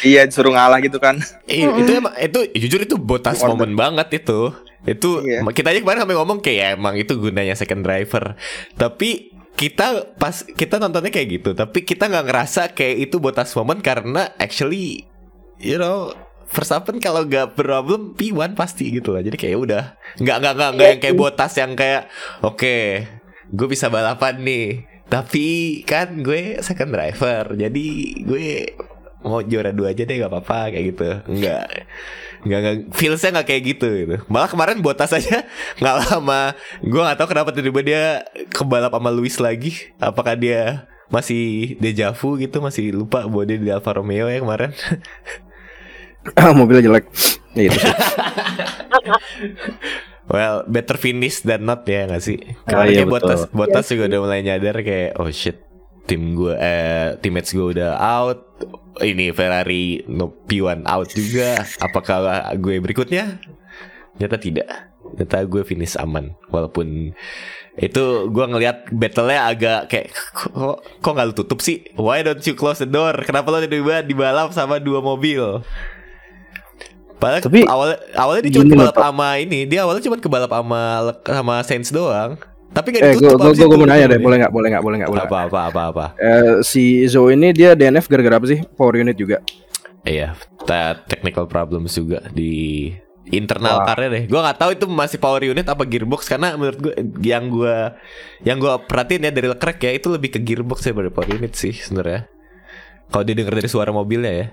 [0.04, 1.16] Iya disuruh ngalah gitu kan.
[1.48, 3.56] Eh, itu emang itu jujur itu botas Order.
[3.56, 4.52] momen banget itu.
[4.84, 5.42] Itu Iya.
[5.42, 8.36] kita aja kemarin sampai ngomong kayak ya, emang itu gunanya second driver.
[8.76, 13.82] Tapi kita pas kita nontonnya kayak gitu, tapi kita nggak ngerasa kayak itu botas moment
[13.82, 15.02] karena actually
[15.58, 16.14] you know
[16.48, 19.20] Verstappen kalau nggak problem P1 pasti gitu lah.
[19.20, 19.84] Jadi kayak udah
[20.16, 22.08] nggak nggak nggak nggak yang kayak botas yang kayak
[22.40, 22.76] oke
[23.48, 24.66] gue bisa balapan nih.
[25.08, 25.48] Tapi
[25.82, 27.86] kan gue second driver, jadi
[28.22, 28.48] gue
[29.24, 31.08] mau juara dua aja deh nggak apa-apa kayak gitu.
[31.26, 31.64] Enggak,
[32.46, 34.16] nggak nggak feelsnya nggak kayak gitu gitu.
[34.30, 35.42] Malah kemarin botas aja
[35.80, 36.54] nggak lama.
[36.82, 38.02] Gue nggak tahu kenapa tiba-tiba dia
[38.54, 39.90] kebalap sama Luis lagi.
[39.98, 44.76] Apakah dia masih deja vu gitu masih lupa bahwa dia di Alfa Romeo ya kemarin
[46.58, 47.04] mobilnya jelek.
[47.56, 47.94] Ya itu sih.
[50.28, 52.36] Well, better finish than not ya gak sih?
[52.68, 53.56] Ah, Karena iya, kayak Bottas, betul.
[53.56, 55.56] Bottas juga udah mulai nyadar kayak oh shit,
[56.08, 58.38] tim gue eh teammates gue udah out.
[58.98, 61.62] Ini Ferrari no P1 out juga.
[61.78, 63.38] Apakah gue berikutnya?
[64.16, 64.68] Ternyata tidak.
[65.14, 67.14] Ternyata gue finish aman walaupun
[67.78, 71.86] itu gue ngelihat battle-nya agak kayak kok kok nggak lu tutup sih?
[71.94, 73.14] Why don't you close the door?
[73.22, 75.62] Kenapa lo tiba-tiba dibalap sama dua mobil?
[77.18, 80.80] Padahal Tapi- awal awalnya dia cuma kebalap sama ini, dia awalnya cuma kebalap sama
[81.22, 82.38] sama Saints doang.
[82.68, 83.68] Tapi gak Eh, gue ditutup gue abis itu.
[83.74, 84.52] mau nanya deh, boleh nggak?
[84.52, 84.82] Boleh nggak?
[84.82, 85.10] Boleh nggak?
[85.10, 85.24] Boleh.
[85.24, 86.04] Apa apa apa apa.
[86.14, 88.60] Eh, si Zoe ini dia DNF gara-gara apa sih?
[88.76, 89.40] Power unit juga.
[90.02, 92.88] Iya, te- technical problems juga di
[93.28, 93.86] internal Wah.
[93.86, 94.22] karnya deh.
[94.24, 97.74] Gue nggak tahu itu masih power unit apa gearbox karena menurut gue yang gue
[98.40, 101.72] yang gue perhatiin ya dari Leclerc ya itu lebih ke gearbox daripada power unit sih
[101.72, 102.24] sebenarnya.
[103.08, 104.46] Kalau didengar dari suara mobilnya ya.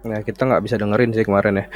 [0.00, 1.66] Nah, kita nggak bisa dengerin sih kemarin ya.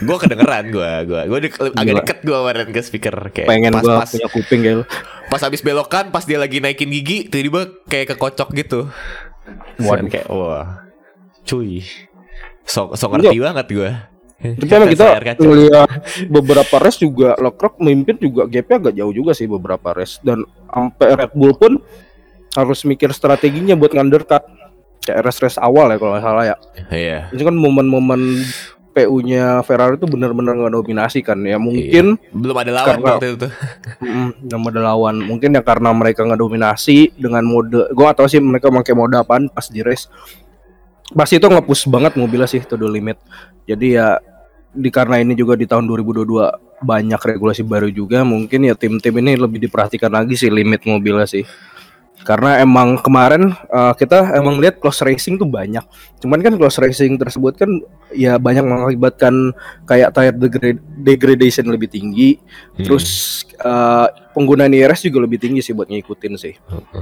[0.00, 2.00] Gue kedengeran gue gue gue agak Gila.
[2.00, 4.84] deket gue kemarin ke speaker kayak Pengen pas, gua pas, punya kuping kayak lu.
[5.28, 8.80] pas habis belokan pas dia lagi naikin gigi tiba-tiba kayak kekocok gitu.
[9.84, 10.08] Waduh.
[10.08, 10.88] kayak wah.
[11.44, 11.84] Cuy.
[12.64, 13.90] So, so ngerti banget gue.
[14.38, 15.90] Tapi emang kita ngeliat
[16.30, 21.08] beberapa race juga Leclerc memimpin juga gapnya agak jauh juga sih beberapa race dan sampai
[21.18, 21.82] Red Bull pun
[22.54, 24.40] harus mikir strateginya buat ngundercut
[25.02, 26.56] kayak race-race awal ya kalau nggak salah ya.
[26.90, 27.18] Iya.
[27.32, 28.20] Ini kan momen-momen
[28.88, 33.48] PU-nya Ferrari itu benar-benar nggak dominasi kan ya mungkin Belum ada lawan Karena- waktu itu.
[34.02, 38.26] mm, nama ada lawan mungkin ya karena mereka nggak dominasi dengan mode gua nggak tahu
[38.26, 40.10] sih mereka pakai mode apaan pas di race
[41.08, 43.16] pasti itu nge-push banget mobilnya sih to the limit
[43.64, 44.08] jadi ya
[44.68, 46.28] di karena ini juga di tahun 2022
[46.84, 51.46] banyak regulasi baru juga mungkin ya tim-tim ini lebih diperhatikan lagi sih limit mobilnya sih
[52.26, 55.82] karena emang kemarin uh, kita emang lihat close racing tuh banyak
[56.18, 57.70] cuman kan close racing tersebut kan
[58.14, 59.54] ya banyak mengakibatkan
[59.86, 62.40] kayak tire degrad- degradation lebih tinggi
[62.78, 62.86] Hmm.
[62.86, 63.06] Terus
[63.58, 66.54] uh, penggunaan IRS juga lebih tinggi sih buat ngikutin sih.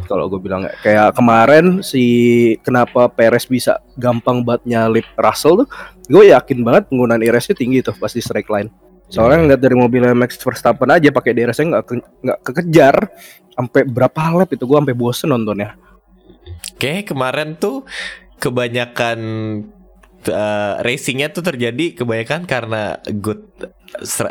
[0.08, 2.02] Kalau gue bilang kayak kemarin si
[2.64, 5.68] kenapa Perez bisa gampang banget nyalip Russell tuh,
[6.08, 8.72] gue yakin banget penggunaan IRS-nya tinggi tuh pas di straight line.
[9.06, 11.84] Soalnya ngeliat dari mobilnya Max Verstappen aja pakai DRS-nya nggak
[12.26, 12.96] nggak kekejar
[13.54, 15.78] sampai berapa lap itu gue sampai bosen nontonnya.
[16.76, 17.86] Kayak kemarin tuh
[18.36, 19.18] kebanyakan
[20.28, 23.46] uh, racingnya tuh terjadi kebanyakan karena good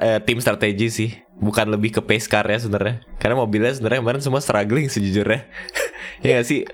[0.04, 1.10] eh, tim strategi sih,
[1.40, 3.02] bukan lebih ke pace car ya sebenarnya.
[3.18, 5.48] Karena mobilnya sebenarnya kemarin semua struggling sejujurnya.
[6.22, 6.68] ya gak sih?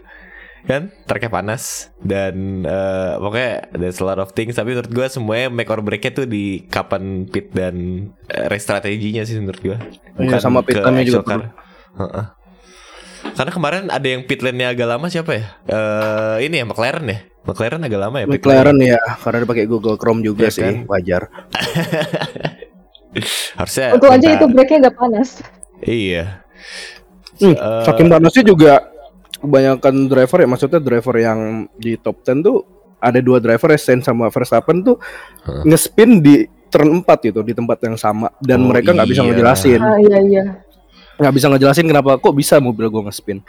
[0.62, 5.50] Kan tracknya panas dan eh, pokoknya there's a lot of things tapi menurut gue semuanya
[5.50, 7.76] make or breaknya tuh di kapan pit dan
[8.28, 9.78] eh, race strateginya sih menurut gue
[10.18, 11.42] Iya, sama pit juga car.
[11.98, 12.26] Heeh.
[13.32, 15.46] Karena kemarin ada yang pit lane-nya agak lama siapa ya?
[15.66, 17.20] Eh ini ya McLaren ya.
[17.42, 18.26] McLaren agak lama ya.
[18.30, 20.76] pit McLaren ya karena dia pakai Google Chrome juga Iya sih kan?
[20.86, 21.22] wajar.
[23.58, 23.88] Harusnya.
[23.94, 25.30] Untung aja itu breaknya nggak panas.
[25.82, 26.46] Iya.
[27.42, 28.74] Hmm, Eh, saking panasnya juga
[29.42, 31.40] kebanyakan driver ya maksudnya driver yang
[31.76, 32.58] di top 10 tuh
[33.02, 34.96] ada dua driver ya Sainz sama Verstappen tuh
[35.42, 35.66] Huh.
[35.66, 39.28] ngespin di turn 4 gitu di tempat yang sama dan Oh, mereka nggak bisa iya.
[39.28, 40.44] ngejelasin Ah iya iya.
[41.18, 43.42] nggak bisa ngejelasin kenapa kok bisa mobil gua ngespin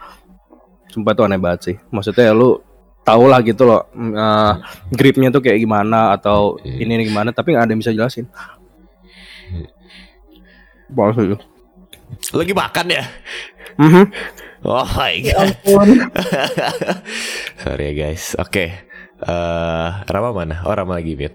[0.88, 2.60] sumpah itu aneh banget sih maksudnya ya lu
[3.02, 4.52] tau lah gitu loh mm, eh,
[4.90, 6.80] gripnya tuh kayak gimana atau Iya.
[6.80, 8.26] ini, ini gimana tapi nggak ada yang bisa jelasin
[10.88, 11.36] Bagus itu.
[12.36, 13.04] Lagi makan ya?
[13.80, 14.04] Mhm.
[14.62, 15.58] Oh my Ya god.
[15.58, 15.88] ampun.
[17.62, 18.34] Sorry ya guys.
[18.36, 18.66] Oke.
[19.18, 20.62] Eh Rama mana?
[20.62, 21.34] Oh Rama lagi mute.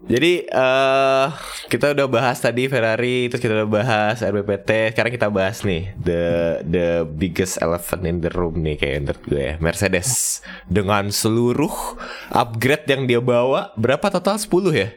[0.00, 1.26] Jadi eh
[1.66, 4.94] kita udah bahas tadi Ferrari, terus kita udah bahas RBPT.
[4.94, 6.22] Sekarang kita bahas nih the
[6.64, 9.54] the biggest elephant in the room nih kayak menurut gue ya.
[9.58, 11.74] Mercedes dengan seluruh
[12.30, 14.88] upgrade yang dia bawa berapa total 10 ya?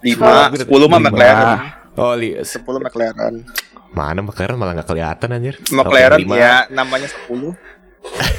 [0.00, 1.08] Lima, Oh, sepuluh mah lima.
[1.08, 1.58] McLaren.
[1.96, 3.42] Oh, li Sepuluh McLaren.
[3.96, 5.56] Mana McLaren malah nggak kelihatan anjir.
[5.72, 7.56] McLaren ya namanya sepuluh.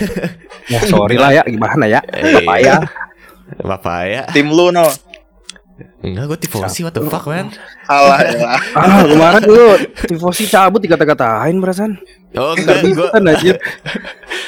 [0.68, 2.78] Ya sorry lah ya gimana ya Eh, Apa ya
[3.64, 4.24] Bapak ya.
[4.36, 4.84] Tim lu no.
[6.04, 7.48] Enggak, gue tifosi what the fuck man.
[7.88, 8.56] Alah ya.
[8.76, 9.66] Ah, kemarin lu
[10.04, 11.96] tifosi cabut dikata-katain perasaan.
[12.36, 13.54] Oh enggak, gue aja.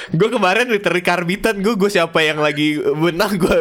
[0.09, 3.57] gue kemarin literally karbitan gue gue siapa yang lagi menang gue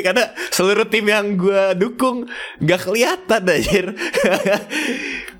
[0.00, 2.30] karena seluruh tim yang gue dukung
[2.62, 3.90] gak kelihatan anjir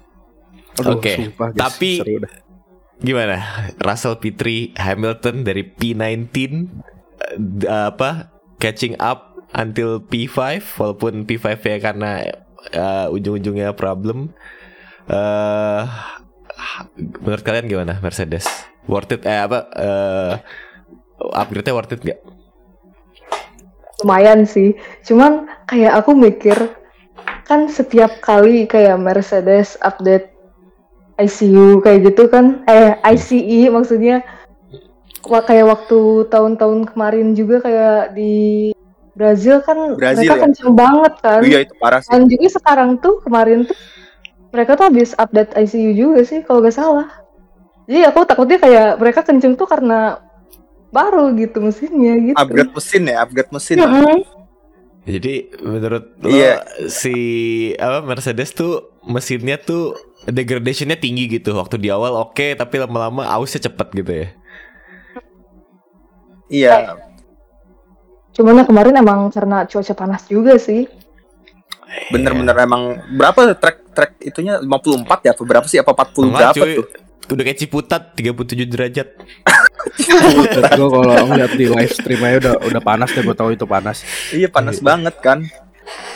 [0.81, 2.33] Oke, guys, tapi- seru dah.
[2.99, 3.37] gimana?
[3.77, 6.57] Russell Petri Hamilton dari P19 eh,
[7.37, 10.39] d- apa catching up until P5
[10.79, 12.11] walaupun P5 ya karena
[12.71, 14.33] eh, ujung-ujungnya problem.
[15.05, 15.83] Eh
[17.21, 18.47] menurut kalian gimana Mercedes?
[18.87, 20.33] Worth it eh apa eh
[21.35, 22.21] upgrade-nya worth it gak?
[24.01, 24.75] lumayan sih.
[25.07, 26.59] Cuman kayak aku mikir
[27.47, 30.32] kan setiap kali kayak Mercedes update
[31.17, 34.25] ICU kayak gitu kan eh ICE maksudnya
[35.23, 38.75] Wah, kayak waktu tahun-tahun kemarin juga kayak di
[39.15, 40.43] Brazil kan Brazil mereka ya?
[40.43, 42.11] kenceng banget kan Iya itu parah sih.
[42.11, 43.79] dan juga sekarang tuh kemarin tuh
[44.51, 47.07] mereka tuh habis update ICU juga sih kalau gak salah
[47.87, 50.19] jadi aku takutnya kayak mereka kenceng tuh karena
[50.91, 53.77] baru gitu mesinnya gitu Upgrade mesin ya, upgrade mesin.
[53.81, 54.17] Mm-mm.
[55.03, 56.63] Jadi menurut lo Iya.
[56.87, 57.15] si
[57.75, 59.99] apa Mercedes tuh mesinnya tuh
[60.31, 64.29] degradationnya tinggi gitu waktu di awal oke tapi lama-lama ausnya cepet gitu ya.
[66.47, 66.75] Iya.
[68.33, 70.87] Cuman ya kemarin emang karena cuaca panas juga sih.
[72.09, 75.33] Bener-bener emang berapa track track itunya 54 ya?
[75.37, 75.83] Apa berapa sih?
[75.83, 76.73] Apa 40 Enggak, berapa cuy.
[76.79, 76.87] tuh?
[77.29, 79.09] Udah kayak Ciputat 37 derajat.
[79.93, 83.67] Buset, gua kalau ngeliat di live stream aja udah udah panas deh gua tahu itu
[83.67, 84.03] panas.
[84.31, 85.43] Iya panas banget kan.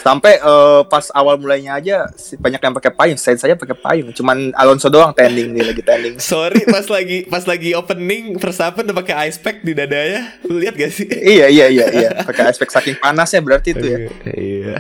[0.01, 3.19] Sampai eh, pas awal mulainya aja si- banyak yang pakai payung.
[3.19, 4.15] Saya saya pakai payung.
[4.15, 6.15] Cuman Alonso doang tending nih lagi tending.
[6.23, 10.39] Sorry pas lagi pas lagi opening Verstappen udah pakai ice pack di dadanya.
[10.47, 11.11] Lu lihat gak sih?
[11.11, 12.11] iya iya iya iya.
[12.23, 13.99] Pakai aspek saking panasnya berarti itu ya.
[14.31, 14.75] Iya.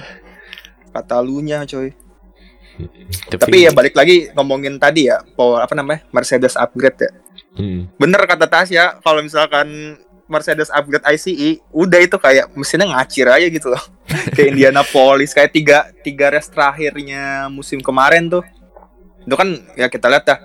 [0.95, 1.91] Kata lunya coy.
[3.33, 6.05] Tapi ya balik lagi ngomongin tadi ya, power apa namanya?
[6.13, 7.11] Mercedes upgrade ya.
[7.57, 7.89] Hmm.
[7.97, 13.73] Bener kata Tasya, kalau misalkan Mercedes upgrade ICE, udah itu kayak mesinnya ngacir aja gitu
[13.73, 13.83] loh.
[14.35, 18.45] kayak Indianapolis, kayak tiga tiga race terakhirnya musim kemarin tuh.
[19.23, 20.39] Itu kan ya kita lihat dah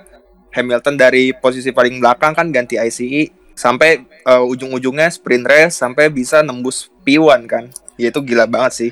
[0.53, 6.45] Hamilton dari posisi paling belakang kan ganti ICE sampai eh, ujung-ujungnya sprint race sampai bisa
[6.45, 7.65] nembus P1 kan.
[7.97, 8.91] Ya itu gila banget sih.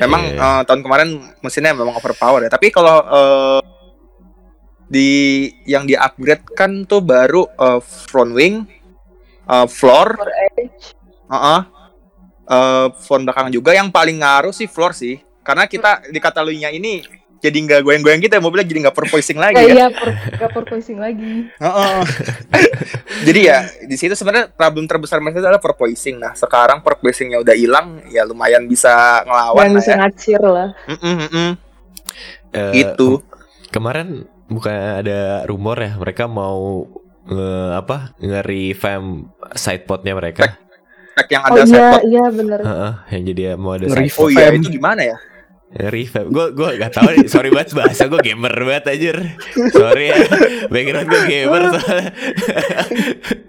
[0.00, 0.40] Memang Iya.
[0.40, 1.08] eh, tahun kemarin
[1.44, 2.50] mesinnya memang overpower ya.
[2.50, 3.60] Tapi kalau eh,
[4.90, 5.10] di
[5.68, 8.64] yang di upgrade kan tuh baru eh, front wing,
[9.46, 10.96] eh, floor, For edge.
[11.30, 11.62] uh
[12.98, 13.70] front belakang juga.
[13.76, 18.32] Yang paling ngaruh sih floor sih, karena kita di Catalunya ini jadi nggak goyang-goyang gitu
[18.32, 19.72] ya mobilnya jadi nggak perpoising lagi Ya, ya.
[19.74, 20.08] iya, per,
[20.40, 21.48] gak porpoising lagi.
[21.50, 21.98] Heeh.
[23.22, 26.16] jadi ya di situ sebenarnya problem terbesar Mercedes adalah perpoising.
[26.16, 28.92] Nah sekarang perpoisingnya udah hilang, ya lumayan bisa
[29.24, 29.96] ngelawan Yang lah bisa ya.
[29.98, 30.68] ngacir lah.
[30.86, 31.50] Mm-mm, mm-mm.
[32.50, 33.08] Eh, Gitu.
[33.70, 34.08] Kemarin
[34.44, 36.84] bukan ada rumor ya mereka mau
[37.22, 39.06] nge, apa nge-revamp
[39.54, 40.58] sidepodnya mereka.
[41.10, 42.02] Track yang Oh ada iya, sidepod.
[42.04, 42.58] iya bener.
[42.60, 43.86] Heeh, yang jadi mau ada.
[44.16, 45.16] Oh iya itu gimana ya?
[45.70, 46.34] Revamp.
[46.34, 47.30] Gue gue gak tahu nih.
[47.30, 49.16] Sorry banget bahasa gue gamer banget anjir.
[49.70, 50.18] Sorry ya.
[50.66, 52.10] Background gue gamer soalnya.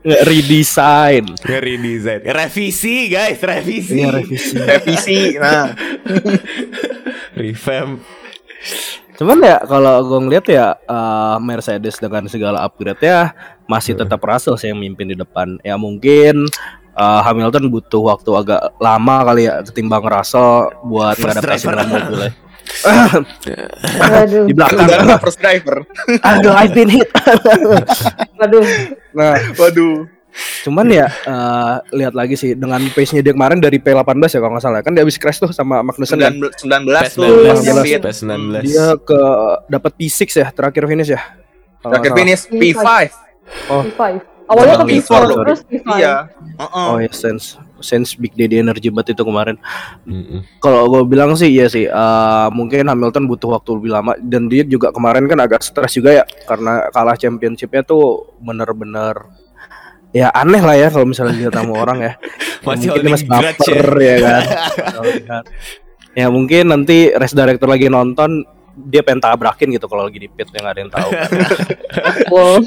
[0.06, 1.24] Nggak redesign.
[1.42, 2.22] Nge-redesign.
[2.30, 3.98] Revisi guys, revisi.
[3.98, 4.54] Iya revisi.
[4.54, 5.20] Revisi.
[5.42, 5.74] Nah,
[7.34, 8.06] Revamp.
[9.18, 13.34] Cuman ya kalau gue ngeliat ya eh, Mercedes dengan segala upgrade ya
[13.66, 15.58] masih tetap Russell sih yang mimpin di depan.
[15.66, 16.46] Ya mungkin
[16.94, 21.74] eh, Hamilton butuh waktu agak lama kali ya ketimbang Russell buat First ngadaptasi driver.
[21.78, 22.32] dengan mobilnya.
[24.48, 24.86] Di belakang.
[24.86, 25.84] udah first driver.
[26.24, 27.10] Aduh, I've been hit.
[28.40, 28.64] waduh.
[29.12, 30.08] nah, Waduh.
[30.64, 34.64] cuman ya eh, lihat lagi sih dengan pace-nya dia kemarin dari P18 ya kalau nggak
[34.64, 36.32] salah kan dia habis crash tuh sama Magnussen kan.
[36.32, 37.28] 19 19 tuh.
[37.44, 37.84] PES 19, yang Iya.
[37.84, 38.00] pit.
[38.00, 38.64] PES 19.
[38.64, 39.20] Dia ke
[39.68, 41.20] dapat P6 ya terakhir finish ya.
[41.84, 42.88] Terakhir finish P5.
[43.68, 44.02] Oh, P5.
[44.52, 45.88] Awalnya ke Sama P4, P4, terus P5.
[45.96, 46.16] Iya.
[46.60, 46.88] Heeh.
[46.92, 49.58] Oh ya sense sense Big Daddy Energy banget itu kemarin.
[50.06, 50.46] Mm-mm.
[50.62, 51.90] Kalau gue bilang sih iya sih.
[51.90, 56.22] eh, mungkin Hamilton butuh waktu lebih lama dan dia juga kemarin kan agak stres juga
[56.22, 59.18] ya karena kalah championshipnya tuh bener-bener
[60.12, 62.14] ya aneh lah ya kalau misalnya dilihat sama orang ya.
[62.68, 63.74] Masih mungkin masih grudge ya.
[63.74, 64.44] baper ya kan.
[66.12, 68.44] Ya mungkin nanti race director lagi nonton
[68.88, 71.10] dia pengen tabrakin gitu kalau lagi di pit yang ada yang tahu.
[72.32, 72.64] Wow.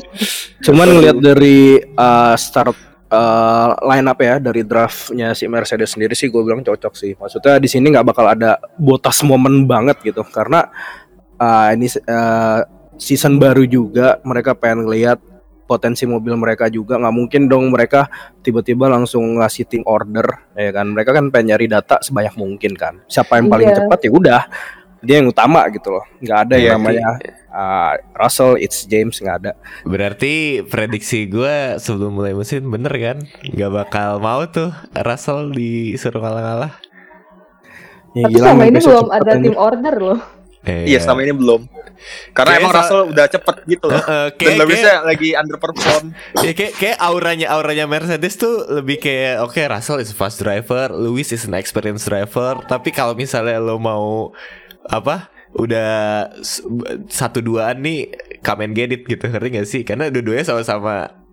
[0.60, 2.76] Cuman ngelihat dari uh, start
[3.08, 7.16] uh, line up ya dari draftnya si Mercedes sendiri sih gue bilang cocok sih.
[7.16, 10.68] Maksudnya di sini nggak bakal ada botas momen banget gitu karena
[11.40, 12.60] uh, ini uh,
[13.00, 15.18] season baru juga mereka pengen ngelihat
[15.64, 18.06] potensi mobil mereka juga nggak mungkin dong mereka
[18.44, 23.00] tiba-tiba langsung ngasih tim order ya kan mereka kan pengen nyari data sebanyak mungkin kan
[23.08, 23.76] siapa yang paling Iya.
[23.80, 24.42] cepat ya udah
[25.04, 27.08] dia yang utama gitu loh nggak ada Iya, yang namanya
[27.48, 29.52] uh, Russell it's James nggak ada
[29.84, 30.34] Berarti
[30.64, 33.18] prediksi gue sebelum mulai musim bener kan?
[33.46, 36.72] Gak bakal mau tuh Russell disuruh kalah-kalah.
[38.12, 39.44] ya, Tapi gila, main ini belum ada anjir.
[39.44, 40.20] tim order loh.
[40.64, 41.60] Iya, selama ini belum.
[42.32, 44.00] Karena Kayaknya emang Russell udah cepet gitu loh.
[44.04, 46.04] Eh, eh, Dan kayak, Lewisnya lagi underperform.
[46.40, 50.88] ya, kayak, kayak auranya auranya Mercedes tuh lebih kayak oke Russell is a fast driver,
[50.90, 52.64] Lewis is an experienced driver.
[52.64, 54.32] Tapi kalau misalnya lo mau
[54.88, 55.88] apa udah
[57.06, 58.10] satu duaan nih
[58.42, 59.82] come and get it gitu ngerti gak sih?
[59.86, 61.24] Karena dua-duanya sama-sama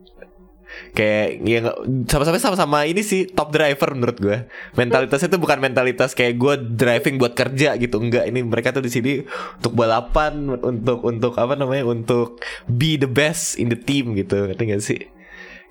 [0.96, 1.66] kayak yang
[2.08, 4.38] sama-sama sama-sama ini sih top driver menurut gue
[4.76, 8.92] mentalitasnya tuh bukan mentalitas kayak gue driving buat kerja gitu enggak ini mereka tuh di
[8.92, 9.12] sini
[9.60, 12.40] untuk balapan untuk untuk apa namanya untuk
[12.72, 15.02] be the best in the team gitu ngerti gak sih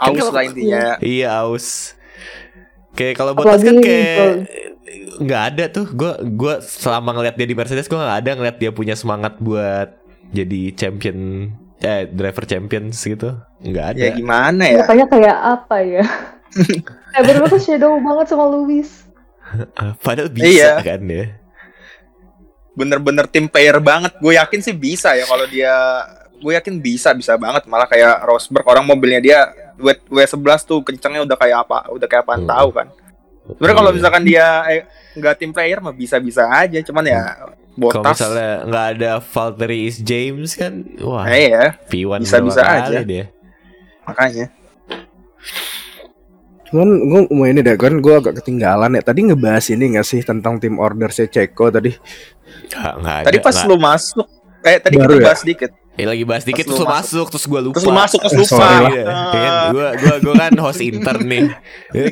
[0.00, 0.84] Kan Aus lah intinya.
[1.04, 1.92] iya aus
[2.92, 4.50] kayak kalau Bottas kan kayak
[5.20, 8.70] nggak ada tuh gue gue selama ngeliat dia di Mercedes gue nggak ada ngeliat dia
[8.70, 9.94] punya semangat buat
[10.30, 14.84] jadi champion eh driver champions gitu nggak ada Ya gimana ya?
[14.84, 16.04] Makanya kayak apa ya?
[17.10, 19.04] Kayak bener tuh shadow banget sama Lewis.
[19.74, 20.72] Ah, Padahal bisa Iya.
[20.78, 21.36] kan ya.
[22.72, 24.14] Bener-bener tim player banget.
[24.18, 25.72] Gue yakin sih bisa ya kalau dia
[26.40, 29.38] gue yakin bisa bisa banget malah kayak Rosberg orang mobilnya dia
[29.80, 32.50] W W11 tuh kencengnya udah kayak apa udah kayak apaan Hmm.
[32.50, 32.86] tahu kan
[33.50, 33.96] sebenarnya kalau Iya.
[33.96, 38.50] misalkan dia eh, nggak tim player mah bisa bisa aja cuman ya kalau botas misalnya
[38.62, 43.00] nggak ada Valtteri is James kan, wah eh ya P1 bisa-bisa aja.
[43.00, 43.26] dia.
[44.02, 44.46] makanya
[46.62, 50.22] Cuman gue mau ini deh kan gue agak ketinggalan ya tadi ngebahas ini nggak sih
[50.22, 51.90] tentang tim order si Ceko tadi
[52.70, 53.26] Nggak, nggak ada.
[53.26, 53.66] tadi pas nggak.
[53.66, 54.26] lu masuk
[54.62, 55.26] eh tadi Baru kita ya?
[55.26, 55.70] bahas dikit
[56.00, 57.74] Eh, lagi bahas dikit Pas terus lu lu masuk terus gue lupa.
[57.76, 58.90] terus lu masuk terus lupa sorry lah.
[58.90, 59.28] Iya, Ah.
[59.28, 61.44] kan gua gua gua kan host intern nih.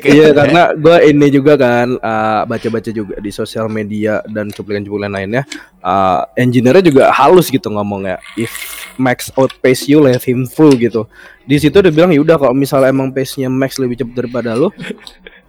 [0.05, 5.41] Iya karena gue ini juga kan uh, baca-baca juga di sosial media dan cuplikan-cuplikan lainnya
[5.81, 8.53] uh, engineer-nya juga halus gitu ngomongnya if
[8.95, 11.07] Max outpace you let him full gitu
[11.43, 14.69] di situ udah bilang yaudah kalau misalnya emang pace-nya Max lebih cepat daripada lu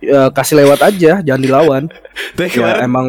[0.00, 1.82] ya, kasih lewat aja jangan dilawan
[2.34, 3.08] Tapi ya kemarin emang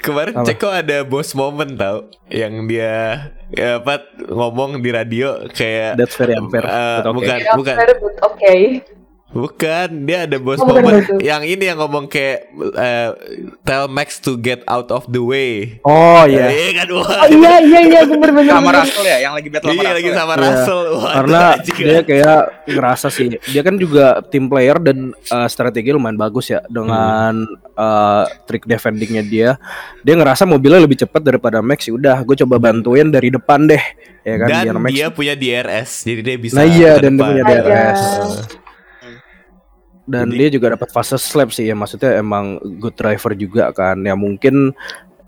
[0.00, 0.46] kemarin Apa?
[0.48, 6.34] Ceko ada boss moment tau yang dia ya, apa ngomong di radio kayak that's very
[6.34, 7.14] unfair eh, but okay.
[7.14, 9.03] bukan bukan good.
[9.34, 13.10] Bukan, dia ada bos Oh, bukan moment yang ini yang ngomong kayak eh,
[13.60, 15.82] tell Max to get out of the way.
[15.82, 17.04] oh iya Iya kan wah.
[17.04, 18.52] Oh iya iya iya bener bener.
[18.52, 18.70] sama.
[18.72, 20.14] Russell ya yang lagi battle sama Iya Russell lagi ya?
[20.14, 20.40] sama Iya.
[20.40, 20.80] Russell.
[20.94, 26.14] Wah, karena dia kayak ngerasa sih dia kan juga tim player dan uh, strategi lumayan
[26.14, 27.42] bagus ya dengan
[27.74, 29.50] uh, trik defendingnya dia
[30.00, 33.82] dia ngerasa mobilnya lebih cepat daripada Max ya udah gue coba bantuin dari depan deh
[34.22, 36.54] ya kan dan biar Max dia punya DRS, jadi dia bisa.
[36.54, 37.28] Nah, iya, dan dia depan.
[37.28, 38.00] punya DRS.
[38.00, 38.63] Heeh.
[40.04, 43.96] Dan jadi- dia juga dapat fastest lap sih ya maksudnya emang good driver juga kan.
[44.00, 44.76] Ya mungkin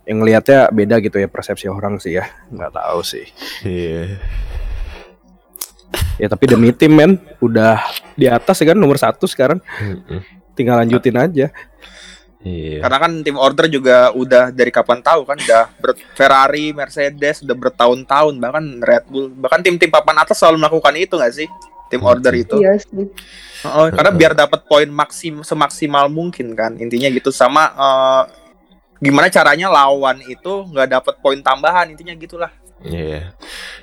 [0.06, 2.28] yang ngelihatnya beda gitu ya persepsi orang sih ya.
[2.52, 3.26] Nggak tahu sih.
[3.64, 4.20] Iya.
[6.16, 7.80] ya tapi demi tim men udah
[8.16, 9.60] di atas ya kan nomor satu sekarang.
[10.56, 11.46] Tinggal lanjutin aja.
[12.46, 12.78] Iya.
[12.78, 17.56] Karena kan tim order juga udah dari kapan tahu kan udah ber- Ferrari, Mercedes udah
[17.58, 21.48] bertahun-tahun bahkan Red Bull bahkan tim-tim papan atas selalu melakukan itu nggak sih
[21.90, 22.56] tim order itu.
[22.58, 23.06] Iya sih.
[23.66, 28.22] Oh, karena biar dapat poin maksim semaksimal mungkin kan intinya gitu sama eh,
[29.00, 32.52] gimana caranya lawan itu nggak dapat poin tambahan intinya gitulah.
[32.84, 33.32] Iya.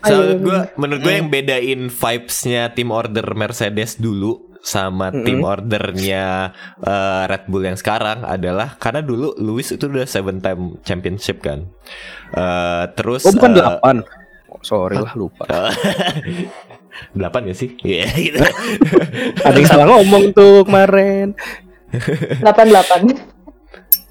[0.06, 5.12] Oh, So, iya, menurut gue, menurut gue yang bedain vibes-nya tim order Mercedes dulu sama
[5.12, 5.28] Mm-mm.
[5.28, 10.80] tim ordernya eh, Red Bull yang sekarang adalah karena dulu Lewis itu udah seven time
[10.88, 11.68] championship kan.
[12.32, 13.96] Eh, terus oh bukan delapan
[14.54, 15.50] Oh, sorry lah lupa
[17.16, 17.70] delapan ya sih?
[17.82, 18.40] Iya gitu.
[19.42, 21.34] ada yang salah ngomong tuh kemarin
[22.42, 23.02] Delapan delapan.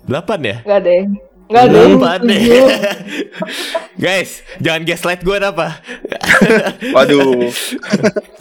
[0.07, 0.57] Delapan ya?
[0.63, 1.11] Gak ada yang.
[1.51, 1.91] Gak ada yang.
[1.99, 2.43] Delapan deh.
[4.03, 4.31] Guys,
[4.63, 5.83] jangan gaslight gue apa?
[6.95, 7.51] Waduh.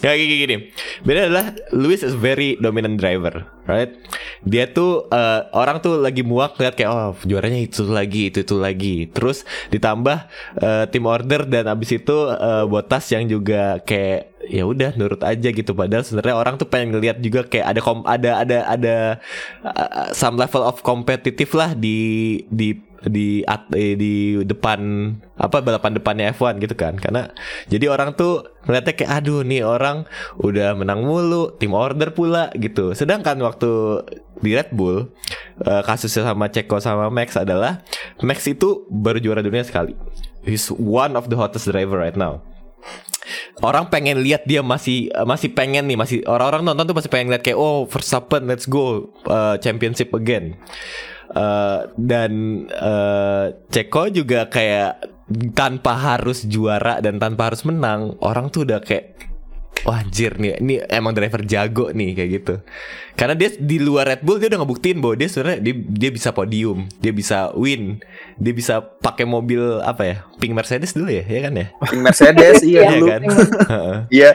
[0.02, 0.56] Ya gini gini.
[1.06, 3.94] Beda adalah Lewis is very dominant driver, right?
[4.46, 8.56] Dia tuh eh, orang tuh lagi muak lihat kayak oh juaranya itu lagi, itu itu
[8.58, 9.10] lagi.
[9.10, 10.18] Terus ditambah
[10.62, 15.50] eh, tim order dan abis itu eh, Bottas yang juga kayak ya udah nurut aja
[15.52, 15.72] gitu.
[15.76, 18.96] Padahal sebenarnya orang tuh pengen ngeliat juga kayak ada kom ada ada ada
[19.66, 25.10] uh, some level of kompetitif lah di di di at- eh, di depan
[25.42, 26.98] apa balapan depannya F1 gitu kan.
[26.98, 27.30] Karena
[27.70, 30.06] jadi orang tuh ngeliatnya kayak aduh nih orang
[30.38, 32.94] udah menang mulu tim order pula gitu.
[32.94, 34.02] Sedangkan waktu
[34.42, 35.10] di Red Bull
[35.66, 37.82] eh, kasusnya sama Ceko sama Max adalah
[38.22, 39.98] Max itu baru juara dunia sekali.
[40.42, 42.42] He's one of the hottest driver right now
[43.62, 47.44] orang pengen lihat dia masih masih pengen nih masih orang-orang nonton tuh masih pengen lihat
[47.46, 50.58] kayak oh Verstappen let's go uh, championship again.
[51.32, 55.00] Uh, dan uh, Ceko juga kayak
[55.56, 59.16] tanpa harus juara dan tanpa harus menang orang tuh udah kayak
[59.82, 62.56] Wah anjir nih, ini emang driver jago nih kayak gitu.
[63.18, 66.30] Karena dia di luar Red Bull dia udah ngebuktiin bahwa dia sebenarnya dia, dia bisa
[66.30, 67.98] podium, dia bisa win,
[68.38, 71.68] dia bisa pakai mobil apa ya, pink Mercedes dulu ya, ya kan ya?
[71.90, 73.22] Pink Mercedes iya Iya kan?
[74.14, 74.32] Iya.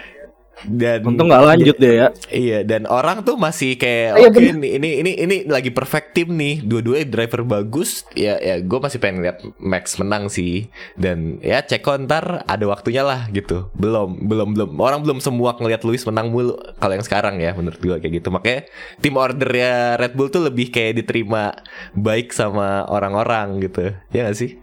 [0.65, 2.09] Dan Untung nggak lanjut deh ya.
[2.33, 6.33] Iya dan orang tuh masih kayak Iya, oke nih, ini ini ini lagi perfect tim
[6.33, 6.65] nih.
[6.65, 8.09] Dua-duanya driver bagus.
[8.17, 10.73] Ya ya gue masih pengen lihat Max menang sih.
[10.97, 13.69] Dan ya Ceko ntar ada waktunya lah gitu.
[13.77, 14.71] Belum belum belum.
[14.81, 18.29] Orang belum semua ngelihat Lewis menang mulu kalau yang sekarang ya menurut gue kayak gitu.
[18.33, 18.61] Makanya
[19.05, 21.53] tim ordernya Red Bull tuh lebih kayak diterima
[21.93, 23.93] baik sama orang-orang gitu.
[24.09, 24.57] Ya gak sih?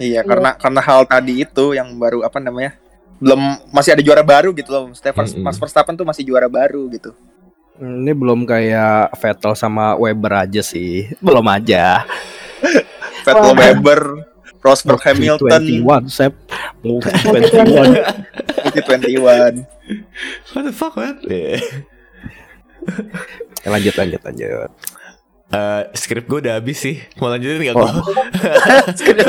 [0.00, 2.79] Iya, karena karena hal tadi itu yang baru apa namanya?
[3.20, 3.40] Belum
[3.70, 4.88] masih ada juara baru gitu loh.
[4.88, 5.44] Maksudnya Vers- Mm-mm.
[5.44, 7.12] Max Verstappen tuh masih juara baru gitu.
[7.80, 11.08] Ini belum kayak Vettel sama Weber aja sih.
[11.24, 12.04] Belum aja.
[13.24, 13.56] Vettel Wah.
[13.56, 14.00] Weber,
[14.60, 15.48] Rosberg Hamilton,
[15.80, 16.32] 21, Sep.
[16.80, 17.96] Mau 21.
[18.76, 19.64] 2021.
[20.52, 21.60] what the fuck man Yeah.
[23.64, 24.70] lanjut lanjut lanjut.
[25.50, 27.82] Eh, skrip gue udah habis sih mau lanjutin nggak Oh.
[27.90, 29.26] gue Sekedar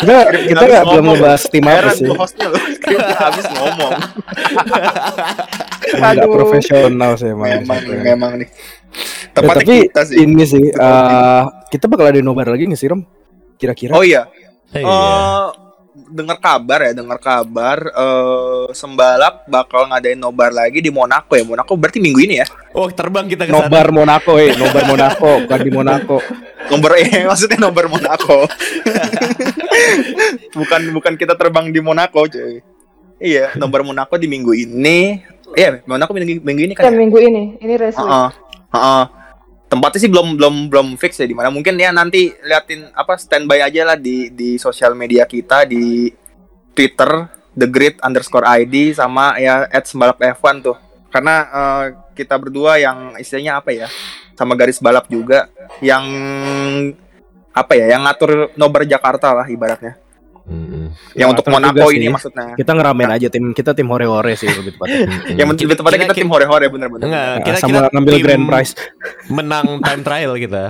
[0.00, 0.16] Kita
[0.48, 2.06] kita habis nggak belum ngebahas tim apa sih.
[2.08, 2.16] loh.
[2.72, 3.92] Skripnya habis ngomong.
[5.92, 6.32] Nggak Aduh.
[6.32, 7.50] profesional sih emang.
[7.60, 8.48] Memang nih, Ya, memang nih.
[9.32, 10.16] Tempatnya tapi kita sih.
[10.20, 13.04] ini sih Kita eh, kita bakal ada nobar lagi nggak sih Rom?
[13.56, 13.92] Kira-kira?
[13.92, 14.24] Oh iya,
[14.72, 14.88] Iya.
[15.92, 21.44] Dengar kabar ya, dengar kabar eh Sembalap bakal ngadain nobar lagi di Monaco ya.
[21.44, 22.46] Monaco berarti minggu ini ya.
[22.72, 23.68] Oh terbang kita ke sana.
[23.68, 26.16] Nobar Monaco, eh, nobar Monaco, bukan di Monaco.
[26.72, 28.48] Nomor eh maksudnya nomor Monaco.
[30.58, 32.64] bukan bukan kita terbang di Monaco, cuy.
[33.20, 35.20] Iya, nomor Monaco di minggu ini.
[35.52, 36.88] Iya, Monaco minggu, minggu ini kan.
[36.88, 36.96] ya?
[36.96, 38.08] minggu ini, ini race week.
[38.08, 38.30] Heeh.
[38.72, 39.04] Heeh.
[39.72, 41.48] Tempatnya sih belum belum belum fix ya di mana.
[41.48, 46.12] Mungkin ya nanti liatin apa standby aja lah di di sosial media kita di
[46.76, 47.24] Twitter
[47.56, 50.76] The Grid underscore ID sama ya at sembalap F1 tuh.
[51.08, 53.88] Karena eh, kita berdua yang istilahnya apa ya?
[54.36, 55.48] Sama garis balap juga
[55.80, 56.04] yang
[57.56, 57.96] apa ya?
[57.96, 59.96] Yang ngatur nobar Jakarta lah ibaratnya.
[60.42, 60.90] Mm-mm.
[61.14, 61.96] Yang untuk Monaco sih.
[61.96, 62.58] ini maksudnya.
[62.58, 64.98] Kita ngeramein aja tim kita tim hore-hore sih lebih tepatnya.
[65.06, 65.36] Mm-mm.
[65.38, 67.04] Yang lebih tepatnya kita, tim hore-hore bener-bener.
[67.06, 68.72] Enggak, Nah, kita, sama kita ngambil grand prize.
[69.36, 70.64] menang time trial kita.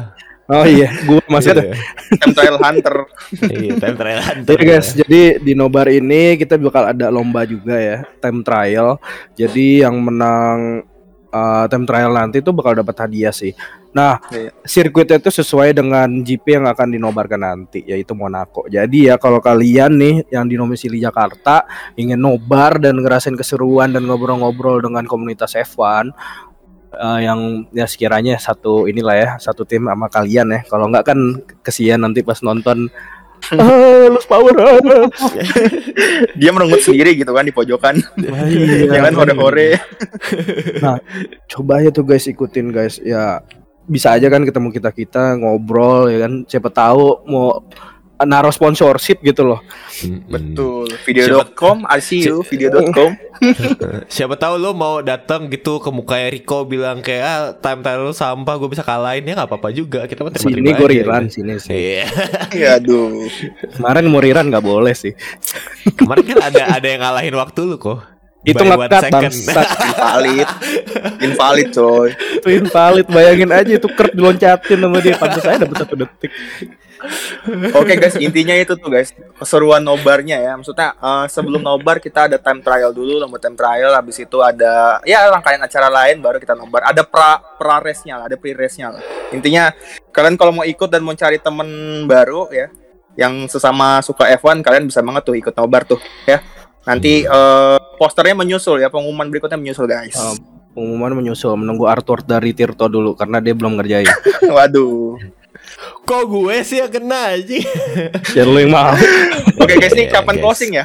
[0.51, 1.65] Oh iya, gua masih Gitu tuh.
[1.65, 1.75] ya.
[2.19, 2.97] Time trial hunter.
[3.63, 4.21] Iya, time trial.
[4.43, 9.01] Jadi guys, jadi di nobar ini kita bakal ada lomba juga ya, time trial.
[9.33, 10.85] Jadi yang menang
[11.33, 13.57] uh, time trial nanti tuh bakal dapat hadiah sih.
[13.93, 14.57] Nah, Iya.
[14.65, 18.65] sirkuitnya itu sesuai dengan GP yang akan dinobarkan nanti, yaitu Monaco.
[18.65, 24.81] Jadi ya kalau kalian nih yang dinomisili Jakarta ingin nobar dan ngerasain keseruan dan ngobrol-ngobrol
[24.81, 26.09] dengan komunitas F1
[26.97, 31.19] eh, yang ya sekiranya satu inilah ya satu tim sama kalian ya kalau nggak kan
[31.61, 32.89] kesian nanti pas nonton
[33.51, 34.79] ah, lose power ah.
[36.41, 37.99] Dia merenggut sendiri gitu kan di pojokan.
[38.19, 39.79] Iya, Jangan hore-hore.
[41.51, 43.43] coba aja tuh guys ikutin guys ya
[43.83, 47.61] bisa aja kan ketemu kita kita ngobrol ya kan siapa tahu mau
[48.25, 49.61] naruh sponsorship gitu loh
[50.03, 50.25] Mm-mm.
[50.27, 50.89] Betul.
[51.07, 53.15] Video.com, I see you, video.com.
[54.15, 58.15] Siapa tahu lo mau datang gitu ke mukanya Rico bilang kayak ah, time trial lo
[58.15, 61.23] sampah gue bisa kalahin ya nggak apa-apa juga kita mah terima-terima sini gue aja, riran
[61.27, 61.35] gitu.
[61.39, 62.05] sini sih Iya.
[62.51, 63.31] Iya, aduh.
[63.79, 65.13] kemarin mau riran nggak boleh sih
[65.95, 68.12] Kemarin kan ada ada yang ngalahin waktu lu kok.
[68.43, 70.49] Itu ngekat bangsat Invalid.
[71.23, 72.11] Invalid, coy.
[72.13, 76.33] itu invalid bayangin aja itu kert diloncatin sama dia pantas saya dapat satu detik
[77.75, 80.53] Oke guys, intinya itu tuh guys, keseruan nobarnya ya.
[80.55, 83.91] Maksudnya eh, sebelum nobar kita ada time trial dulu, lomba time trial.
[83.91, 86.87] Habis itu ada ya rangkaian acara lain, baru kita nobar.
[86.87, 89.03] Ada pra pra race-nya lah, ada pre race-nya lah.
[89.35, 89.75] Intinya
[90.15, 91.69] kalian kalau mau ikut dan mau cari temen
[92.07, 92.71] baru ya,
[93.19, 95.99] yang sesama suka F1, kalian bisa banget tuh ikut nobar tuh
[96.31, 96.39] ya.
[96.83, 100.15] Nanti eh, posternya menyusul ya, pengumuman berikutnya menyusul guys.
[100.15, 100.35] Um,
[100.73, 104.09] pengumuman menyusul menunggu Arthur dari Tirto dulu karena dia belum ngerjain
[104.55, 105.21] Waduh.
[106.03, 107.59] Kok gue sih yang kena aja.
[108.37, 108.91] ya lu yang mau
[109.55, 110.43] Oke guys, ini kapan guys.
[110.43, 110.85] closing ya?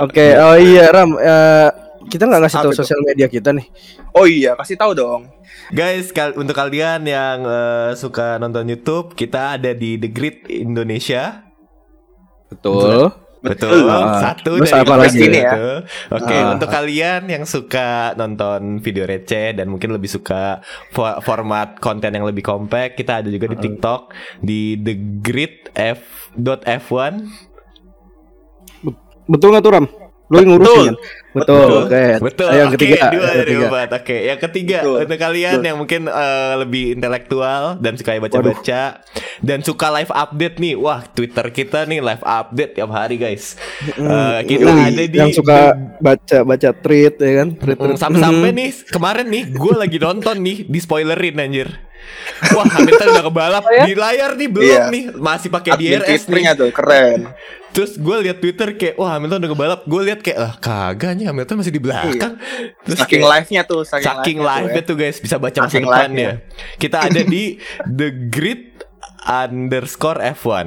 [0.00, 1.68] oke oh iya Ram eh,
[2.06, 3.66] kita nggak ngasih tahu sosial media kita nih
[4.10, 5.30] Oh iya, kasih tahu dong.
[5.70, 11.46] Guys, kal- untuk kalian yang eh, suka nonton YouTube, kita ada di The Grid Indonesia.
[12.48, 13.04] betul Betul.
[13.40, 15.16] Ah, Satu terus dari apa lagi?
[15.18, 15.48] ini ya.
[15.48, 15.74] ya.
[16.12, 16.52] Oke, Ah.
[16.52, 22.22] untuk kalian yang suka nonton video receh dan mungkin lebih suka fo- format konten yang
[22.22, 26.00] lebih compact, kita ada juga di TikTok di The Grid F
[26.32, 27.24] dot F1.
[29.24, 29.86] betul nggak tuh Ram
[30.30, 30.94] Lu yang ngurusin.
[30.94, 31.10] Betul.
[31.30, 31.70] Betul.
[31.86, 32.04] Oke.
[32.22, 32.48] Betul.
[32.50, 32.98] Ayo yang Oke, ketiga.
[33.10, 33.66] dua yang dari ketiga.
[33.90, 34.96] Oke, yang ketiga Betul.
[35.02, 35.66] untuk kalian Betul.
[35.66, 38.82] yang mungkin eh, lebih intelektual dan suka baca-baca
[39.40, 40.74] dan suka live update nih.
[40.74, 43.54] Wah, Twitter kita nih live update tiap hari, guys.
[43.90, 47.48] Eh, kita Yoi, ada di yang suka baca baca tweet ya kan.
[47.54, 47.98] Tweet, Mm, tweet.
[47.98, 51.68] Sampai-sampai nih kemarin nih gue lagi nonton nih di spoilerin anjir.
[52.56, 53.84] Wah Hamilton udah kebalap Oh ya?
[53.84, 54.82] di layar nih belum Iya.
[54.88, 56.44] nih masih pakai DRS nih.
[56.52, 57.20] tuh keren.
[57.70, 59.80] Terus gue lihat Twitter kayak wah Hamilton udah kebalap.
[59.84, 62.34] Gue lihat kayak ah kagak nih Hamilton masih di belakang.
[62.84, 63.04] Terus Iya.
[63.04, 64.88] Saking kayak- live-nya tuh, saking, Saking live-nya live tuh ya.
[64.88, 66.26] tuh guys bisa baca masa Saking depan live-nya.
[66.26, 66.34] ya.
[66.76, 67.42] Kita ada di
[67.86, 68.62] The Grid
[69.22, 70.66] underscore F1.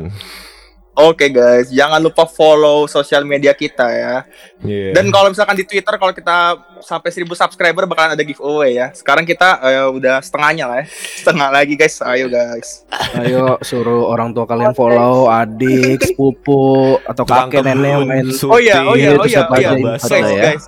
[0.93, 4.15] Oke guys, jangan lupa follow sosial media kita ya.
[4.61, 4.93] Iya.
[4.93, 6.53] Dan kalau misalkan di Twitter kalau kita
[6.85, 8.93] sampai 1000 subscriber bakalan ada giveaway ya.
[8.93, 10.87] Sekarang kita eh, udah setengahnya lah ya.
[10.93, 11.97] Setengah lagi guys.
[12.05, 12.85] Ayo guys.
[13.17, 18.93] Ayo suruh orang tua kalian follow adik, sepupu atau kakek nenek main Oh iya, oh
[18.93, 19.73] iya, oh iya, oh iya.
[19.73, 20.43] bahasa Guys, ya.
[20.45, 20.63] guys.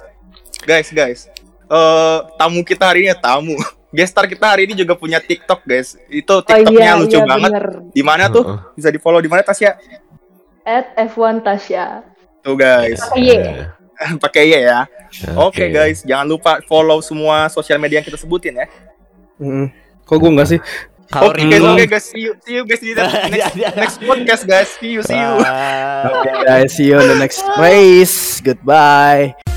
[0.66, 1.20] Guys, guys.
[1.70, 3.54] Eh, tamu kita hari ini ya tamu.
[3.96, 6.02] Gestar kita hari ini juga punya TikTok, guys.
[6.10, 7.52] Itu Oh TikToknya iya, lucu iya banget.
[7.94, 8.44] Di mana tuh?
[8.74, 10.04] Bisa di follow di mana Tasya?
[10.66, 12.02] At F1 Tasya.
[12.42, 13.70] Tuh guys, Iya.
[14.24, 14.90] pakai Y ya.
[15.38, 18.68] Oke guys, jangan lupa follow semua sosial media yang kita sebutin ya.
[19.40, 19.72] Mm.
[20.04, 20.60] Kok gue enggak sih?
[21.16, 24.70] Oke guys, oke guys, see you, see you guys di next, next podcast guys.
[24.82, 25.32] See you, see you.
[26.12, 28.42] Oke guys, see you on the next race.
[28.42, 29.55] Goodbye.